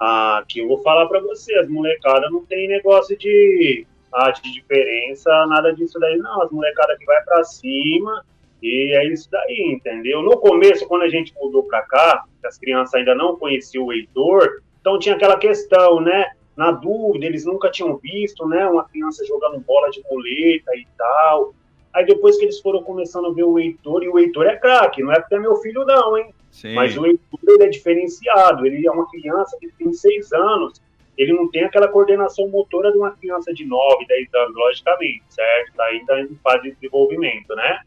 [0.00, 4.52] Ah, aqui eu vou falar para você, as molecadas não tem negócio de ah, de
[4.52, 6.42] diferença, nada disso daí, não.
[6.42, 8.24] As molecadas que vai para cima
[8.62, 10.22] e é isso daí, entendeu?
[10.22, 14.62] No começo, quando a gente mudou para cá, as crianças ainda não conheciam o Heitor,
[14.80, 16.26] então tinha aquela questão, né?
[16.56, 18.66] Na dúvida, eles nunca tinham visto, né?
[18.66, 21.54] Uma criança jogando bola de boleta e tal.
[21.92, 25.02] Aí depois que eles foram começando a ver o Heitor, e o Heitor é craque,
[25.02, 26.32] não é porque é meu filho, não, hein?
[26.50, 26.74] Sim.
[26.74, 30.80] Mas o Heitor ele é diferenciado, ele é uma criança que tem seis anos,
[31.16, 35.70] ele não tem aquela coordenação motora de uma criança de 9, 10 anos, logicamente, certo?
[35.70, 37.80] Está ainda em fase de desenvolvimento, né?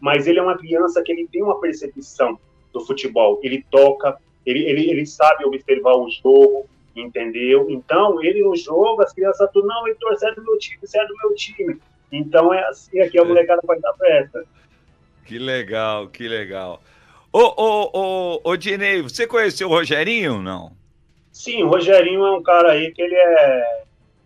[0.00, 2.38] Mas ele é uma criança que ele tem uma percepção
[2.72, 7.66] do futebol, ele toca, ele, ele, ele sabe observar o jogo, entendeu?
[7.70, 10.98] Então, ele no jogo, as crianças tudo, não, Heitor, você é do meu time, você
[11.00, 11.80] é do meu time.
[12.12, 13.24] Então é assim, aqui a é.
[13.24, 14.44] molecada vai dar festa.
[15.24, 16.80] Que legal, que legal.
[17.32, 20.72] Ô, ô, ô, ô, Dinei, você conheceu o Rogerinho não?
[21.36, 23.82] Sim, o Rogerinho é um cara aí que ele é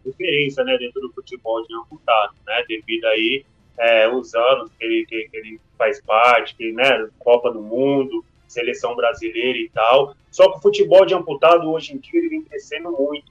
[0.06, 3.44] referência, né, dentro do futebol de amputado, né, devido aí
[3.76, 8.24] é, os anos que ele, que, que, ele faz parte, que, né, Copa do Mundo,
[8.46, 10.14] seleção brasileira e tal.
[10.30, 13.26] Só que o futebol de amputado hoje em dia ele vem crescendo muito.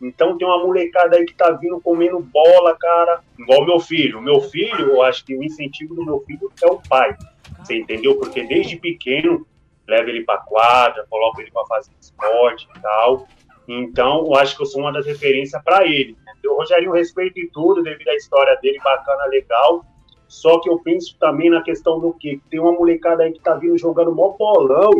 [0.00, 4.22] Então tem uma molecada aí que tá vindo comendo bola, cara, igual meu filho.
[4.22, 7.14] Meu filho, eu acho que o incentivo do meu filho é o pai.
[7.58, 8.16] Você entendeu?
[8.16, 9.46] Porque desde pequeno
[9.92, 13.26] leva ele para quadra, coloca ele para fazer esporte e tal.
[13.68, 16.16] Então, eu acho que eu sou uma das referências para ele.
[16.44, 19.84] O Rogerinho respeito em tudo, devido à história dele, bacana, legal.
[20.26, 23.54] Só que eu penso também na questão do que tem uma molecada aí que tá
[23.54, 24.90] vindo jogando mó bolão,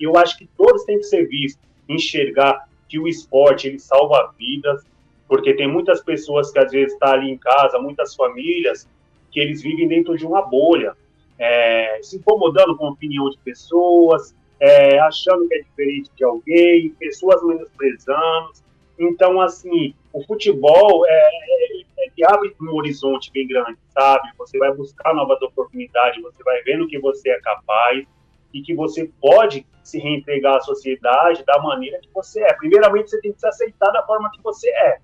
[0.00, 4.32] e eu acho que todos têm que ser vistos, enxergar que o esporte ele salva
[4.38, 4.82] vidas,
[5.28, 8.88] porque tem muitas pessoas que às vezes estão tá ali em casa, muitas famílias,
[9.30, 10.96] que eles vivem dentro de uma bolha
[11.38, 16.90] é, se incomodando com a opinião de pessoas, é, achando que é diferente de alguém,
[16.98, 18.52] pessoas menosprezando.
[18.98, 24.28] Então, assim, o futebol é, é, é, abre um horizonte bem grande, sabe?
[24.38, 28.04] Você vai buscar novas oportunidades, você vai vendo que você é capaz
[28.52, 32.52] e que você pode se reentregar à sociedade da maneira que você é.
[32.54, 34.98] Primeiramente, você tem que se aceitar da forma que você é.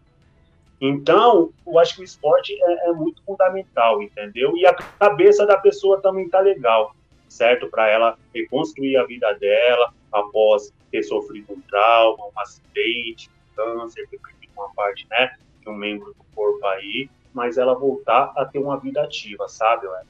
[0.80, 4.56] Então, eu acho que o esporte é, é muito fundamental, entendeu?
[4.56, 6.94] E a cabeça da pessoa também tá legal,
[7.34, 7.68] certo?
[7.68, 14.08] Para ela reconstruir a vida dela após ter sofrido um trauma, um acidente, um câncer,
[14.08, 18.44] ter perdido uma parte, né, de um membro do corpo aí, mas ela voltar a
[18.44, 20.02] ter uma vida ativa, sabe, Ué?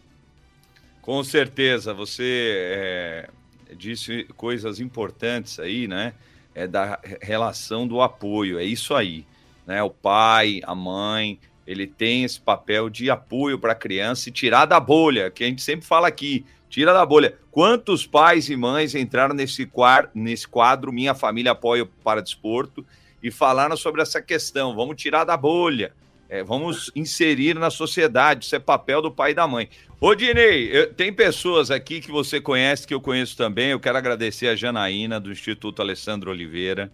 [1.01, 3.31] Com certeza, você é,
[3.75, 6.15] disse coisas importantes aí, né?
[6.55, 9.27] É da relação do apoio, é isso aí,
[9.67, 9.83] né?
[9.83, 14.67] O pai, a mãe, ele tem esse papel de apoio para a criança e tirar
[14.67, 16.45] da bolha, que a gente sempre fala aqui,
[16.75, 17.39] tira da bolha.
[17.53, 22.85] Quantos pais e mães entraram nesse quadro, nesse quadro Minha Família Apoia para Desporto
[23.23, 24.75] e falaram sobre essa questão?
[24.75, 25.93] Vamos tirar da bolha,
[26.29, 29.69] é, vamos inserir na sociedade, isso é papel do pai e da mãe.
[30.01, 33.71] Ô, Dinei, eu, tem pessoas aqui que você conhece, que eu conheço também.
[33.71, 36.91] Eu quero agradecer a Janaína, do Instituto Alessandro Oliveira,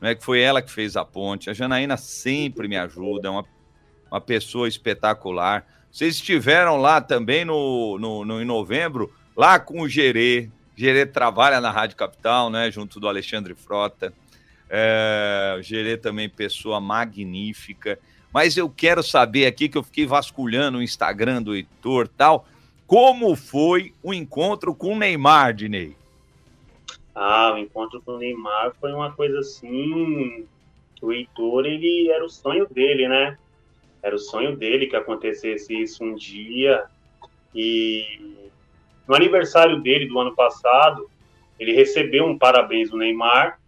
[0.00, 1.50] né, que foi ela que fez a ponte.
[1.50, 3.44] A Janaína sempre me ajuda, é uma,
[4.10, 5.66] uma pessoa espetacular.
[5.92, 10.50] Vocês estiveram lá também no, no, no, em novembro, lá com o Gerê.
[10.76, 14.12] Gerê trabalha na Rádio Capital, né, junto do Alexandre Frota.
[14.68, 18.00] É, Gerê também, pessoa magnífica.
[18.34, 22.46] Mas eu quero saber aqui, que eu fiquei vasculhando o Instagram do Heitor tal,
[22.84, 25.96] como foi o encontro com o Neymar, Dinei?
[27.14, 30.46] Ah, o encontro com o Neymar foi uma coisa assim.
[31.00, 33.38] O Heitor, ele era o sonho dele, né?
[34.02, 36.84] Era o sonho dele que acontecesse isso um dia.
[37.54, 38.36] E
[39.08, 41.10] no aniversário dele do ano passado,
[41.58, 43.58] ele recebeu um parabéns do Neymar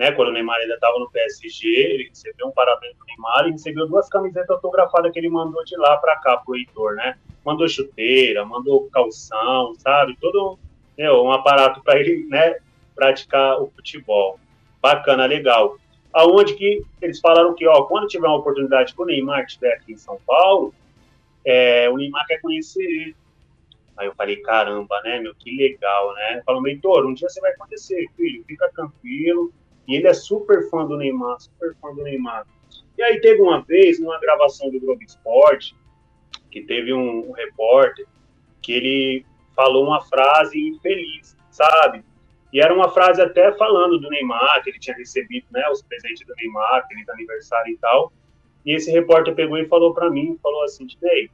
[0.00, 3.50] né, quando o Neymar ainda estava no PSG, ele recebeu um parabéns do Neymar e
[3.50, 7.18] recebeu duas camisetas autografadas que ele mandou de lá para cá pro Heitor, né?
[7.44, 10.16] Mandou chuteira, mandou calção, sabe?
[10.18, 10.58] Todo
[10.96, 12.56] né, um aparato para ele, né,
[12.94, 14.40] praticar o futebol.
[14.80, 15.76] Bacana, legal.
[16.14, 19.92] Aonde que eles falaram que, ó, quando tiver uma oportunidade que o Neymar estiver aqui
[19.92, 20.72] em São Paulo,
[21.44, 23.16] é, o Neymar quer conhecer ele.
[24.00, 26.42] Aí eu falei, caramba, né, meu, que legal, né?
[26.46, 29.52] Falou, Heitor, um dia você vai acontecer, filho, fica tranquilo,
[29.86, 32.46] e ele é super fã do Neymar, super fã do Neymar.
[32.96, 35.76] E aí teve uma vez, numa gravação do Globo Esporte,
[36.50, 38.06] que teve um, um repórter
[38.62, 42.02] que ele falou uma frase infeliz, sabe?
[42.50, 46.26] E era uma frase até falando do Neymar, que ele tinha recebido né, os presentes
[46.26, 48.10] do Neymar, feliz aniversário e tal.
[48.64, 51.30] E esse repórter pegou e falou para mim, falou assim, Ney,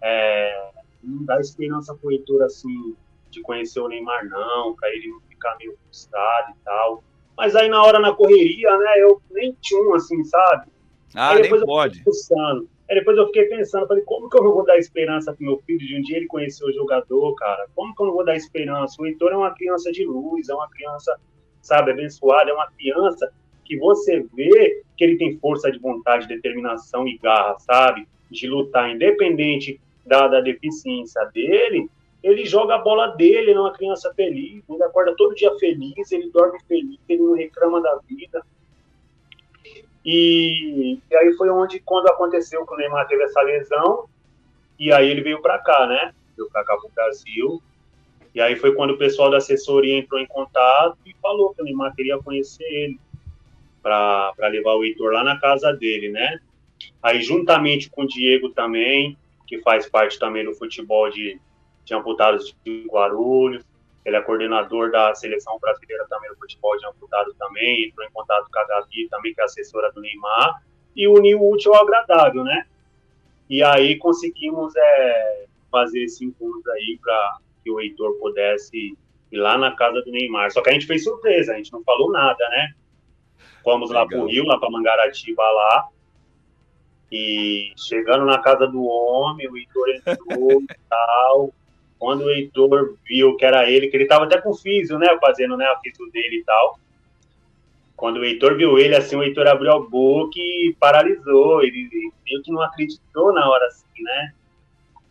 [0.00, 0.70] é,
[1.06, 2.96] não dá esperança pro Heitor, assim,
[3.30, 7.02] de conhecer o Neymar não, para ele não ficar meio frustrado e tal.
[7.36, 10.68] Mas aí na hora na correria, né, eu nem tinha um assim, sabe?
[11.14, 12.02] Ah, aí nem pode.
[12.02, 15.44] Pensando, aí depois eu fiquei pensando, falei, como que eu não vou dar esperança pro
[15.44, 17.66] meu filho de um dia ele conhecer o jogador, cara?
[17.74, 19.00] Como que eu não vou dar esperança?
[19.00, 21.18] O Heitor é uma criança de luz, é uma criança,
[21.60, 23.30] sabe, abençoada, é uma criança
[23.64, 28.08] que você vê que ele tem força de vontade, determinação e garra, sabe?
[28.30, 31.90] De lutar, independente da, da deficiência dele,
[32.22, 36.10] ele joga a bola dele, ele é uma criança feliz, ele acorda todo dia feliz,
[36.10, 38.42] ele dorme feliz, ele não reclama da vida.
[40.04, 44.08] E, e aí foi onde, quando aconteceu que o Neymar teve essa lesão,
[44.78, 46.14] e aí ele veio para cá, né?
[46.36, 47.62] Veio para cá pro Brasil.
[48.34, 51.64] E aí foi quando o pessoal da assessoria entrou em contato e falou que o
[51.64, 53.00] Neymar queria conhecer ele
[53.82, 56.38] para levar o Heitor lá na casa dele, né?
[57.02, 61.40] Aí juntamente com o Diego também, que faz parte também do futebol de,
[61.84, 63.64] de amputados de Guarulhos,
[64.04, 68.46] ele é coordenador da seleção brasileira também do futebol de amputados também, entrou em contato
[68.52, 70.62] com a Gabi também, que é assessora do Neymar,
[70.94, 72.66] e uniu o útil ao agradável, né?
[73.50, 78.96] E aí conseguimos é, fazer esse encontro aí para que o Heitor pudesse
[79.32, 80.52] ir lá na casa do Neymar.
[80.52, 82.74] Só que a gente fez surpresa, a gente não falou nada, né?
[83.64, 84.04] Fomos Legal.
[84.04, 85.88] lá pro Rio, lá para Mangaratiba lá,
[87.10, 91.52] e chegando na casa do homem, o Heitor entrou e tal,
[91.98, 95.16] quando o Heitor viu que era ele, que ele estava até com o físio, né,
[95.20, 96.78] fazendo né, a físio dele e tal.
[97.96, 101.62] Quando o Heitor viu ele, assim, o Heitor abriu a boca e paralisou.
[101.62, 101.88] Ele
[102.26, 104.34] meio que não acreditou na hora, assim, né?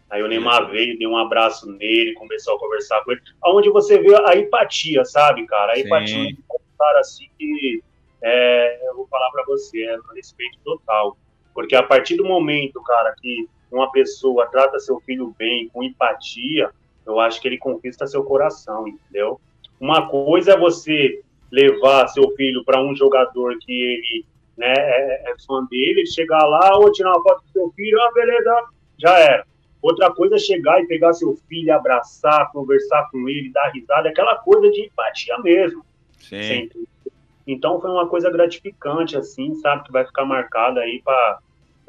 [0.08, 3.22] Aí o Neymar veio, deu um abraço nele, começou a conversar com ele.
[3.43, 5.74] Onde você vê a empatia, sabe, cara?
[5.74, 7.84] A empatia de um cara assim que,
[8.22, 11.18] é, eu vou falar para você, é um respeito total.
[11.56, 16.70] Porque a partir do momento, cara, que uma pessoa trata seu filho bem, com empatia,
[17.06, 19.39] eu acho que ele conquista seu coração, entendeu?
[19.80, 24.26] Uma coisa é você levar seu filho para um jogador que ele
[24.58, 28.01] né, é, é fã dele, ele chegar lá, ou tirar uma foto do seu filho,
[28.01, 29.47] ah, beleza, já era.
[29.82, 34.36] Outra coisa é chegar e pegar seu filho, abraçar, conversar com ele, dar risada, aquela
[34.36, 35.86] coisa de empatia mesmo.
[36.18, 36.41] Sim.
[36.41, 36.88] Sempre.
[37.47, 41.39] Então foi uma coisa gratificante, assim, sabe, que vai ficar marcada aí para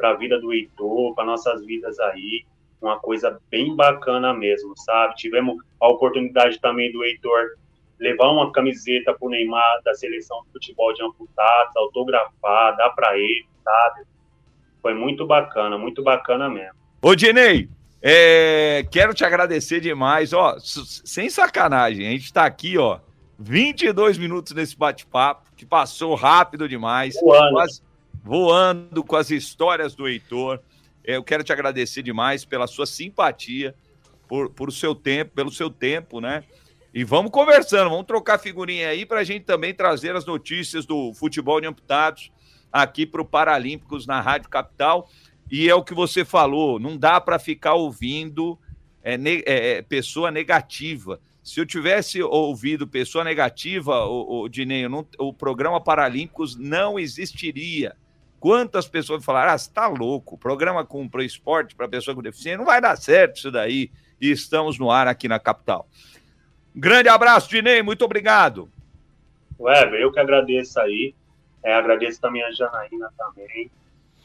[0.03, 2.45] a vida do Heitor, para nossas vidas aí.
[2.81, 5.15] Uma coisa bem bacana mesmo, sabe?
[5.17, 7.57] Tivemos a oportunidade também do Heitor
[7.99, 13.47] levar uma camiseta pro Neymar da seleção de futebol de amputados, autografar, dar para ele,
[13.65, 14.03] sabe?
[14.83, 16.77] Foi muito bacana, muito bacana mesmo.
[17.01, 17.69] Ô, Dinei,
[18.03, 23.01] é, quero te agradecer demais, ó, sem sacanagem, a gente tá aqui, ó,
[23.39, 27.83] 22 minutos nesse bate-papo, que passou rápido demais, quase
[28.27, 30.59] voando com as histórias do Heitor.
[31.05, 33.73] Eu quero te agradecer demais pela sua simpatia,
[34.27, 36.43] por, por seu tempo, pelo seu tempo, né?
[36.93, 41.15] E vamos conversando, vamos trocar figurinha aí para a gente também trazer as notícias do
[41.15, 42.33] futebol de amputados
[42.73, 45.09] aqui para o Paralímpicos na Rádio Capital.
[45.49, 48.59] E é o que você falou, não dá para ficar ouvindo
[49.05, 51.21] é, ne- é, é, pessoa negativa.
[51.45, 54.85] Se eu tivesse ouvido pessoa negativa, o, o Dinei,
[55.17, 57.95] o programa Paralímpicos não existiria.
[58.47, 62.57] Quantas pessoas falaram, ah, você tá louco, programa com pro esporte para pessoa com deficiência,
[62.57, 63.91] não vai dar certo isso daí.
[64.21, 65.89] E estamos no ar aqui na capital.
[66.73, 68.71] Grande abraço, Dinei, muito obrigado.
[69.59, 71.13] Weber, eu que agradeço aí.
[71.61, 73.69] É, agradeço também a Janaína também,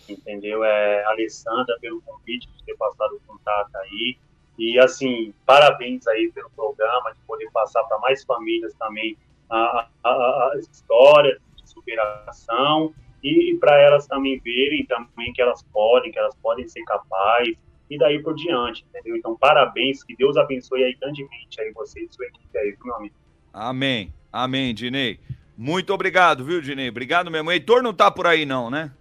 [0.07, 0.63] entendeu?
[0.63, 4.19] É, a Alessandra pelo convite de ter passado o contato aí.
[4.55, 9.17] E, assim, parabéns aí pelo programa, de poder passar para mais famílias também
[9.49, 12.93] a, a, a, as histórias de superação
[13.24, 17.55] e, para elas também verem também que elas podem, que elas podem ser capazes
[17.89, 19.15] e daí por diante, entendeu?
[19.15, 23.15] Então, parabéns, que Deus abençoe aí grandemente aí você e sua equipe aí, meu amigo.
[23.53, 25.19] Amém, amém, Dinei.
[25.57, 26.89] Muito obrigado, viu, Dinei?
[26.89, 27.49] Obrigado mesmo.
[27.49, 28.91] O Heitor não tá por aí, não, né?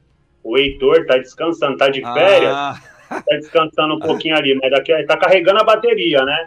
[0.42, 4.92] O Heitor tá descansando, tá de férias, Ah, tá descansando um pouquinho ali, mas daqui
[5.04, 6.44] tá carregando a bateria, né?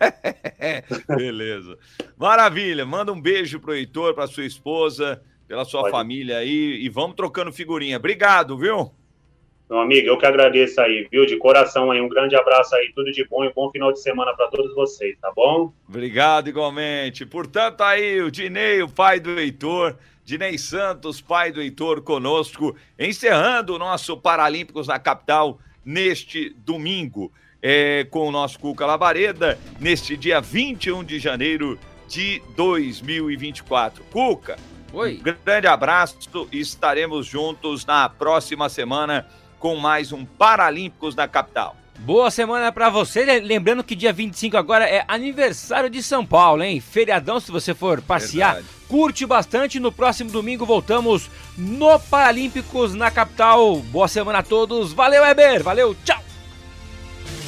[1.16, 1.78] beleza.
[2.16, 2.84] Maravilha.
[2.84, 5.92] Manda um beijo pro Heitor, pra sua esposa, pela sua Pode.
[5.92, 7.96] família aí e vamos trocando figurinha.
[7.96, 8.90] Obrigado, viu?
[9.68, 11.24] Meu amigo, eu que agradeço aí, viu?
[11.24, 14.34] De coração aí, um grande abraço aí, tudo de bom e bom final de semana
[14.34, 15.72] para todos vocês, tá bom?
[15.88, 17.24] Obrigado igualmente.
[17.24, 23.74] Portanto, aí o Dinei, o pai do Heitor, Dinei Santos, pai do Heitor, conosco, encerrando
[23.74, 27.32] o nosso Paralímpicos na capital neste domingo,
[27.62, 34.04] é, com o nosso Cuca Labareda, neste dia 21 de janeiro de 2024.
[34.12, 34.56] Cuca,
[34.94, 35.20] Oi.
[35.20, 36.16] um grande abraço
[36.52, 39.26] e estaremos juntos na próxima semana
[39.58, 41.76] com mais um Paralímpicos na capital.
[42.00, 43.24] Boa semana pra você.
[43.24, 46.80] Le- Lembrando que dia 25 agora é aniversário de São Paulo, hein?
[46.80, 48.74] Feriadão, se você for passear, Verdade.
[48.88, 49.78] curte bastante.
[49.78, 53.76] No próximo domingo voltamos no Paralímpicos na capital.
[53.76, 54.92] Boa semana a todos.
[54.92, 55.62] Valeu, Weber.
[55.62, 56.23] Valeu, tchau.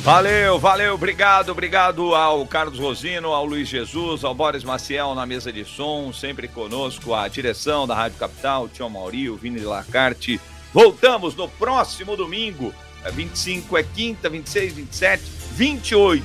[0.06, 5.52] Valeu, valeu, obrigado, obrigado ao Carlos Rosino, ao Luiz Jesus, ao Boris Maciel na mesa
[5.52, 10.40] de som, sempre conosco, a direção da Rádio Capital, o Tio Mauri, o Vini Lacarte.
[10.72, 16.24] Voltamos no próximo domingo, é 25 é quinta, 26, 27, 28.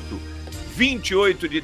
[0.75, 1.61] 28 de,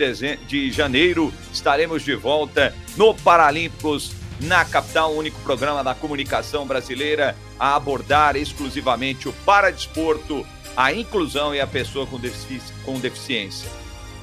[0.47, 4.11] de janeiro estaremos de volta no Paralímpicos
[4.41, 10.45] na capital, o único programa da comunicação brasileira a abordar exclusivamente o paradesporto,
[10.77, 13.67] a inclusão e a pessoa com, defici com deficiência.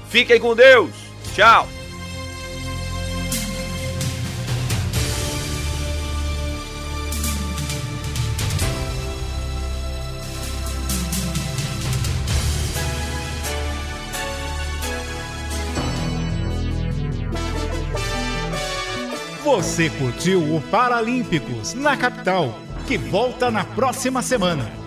[0.09, 0.92] Fiquem com Deus.
[1.34, 1.68] Tchau.
[19.42, 24.84] Você curtiu o Paralímpicos na capital, que volta na próxima semana.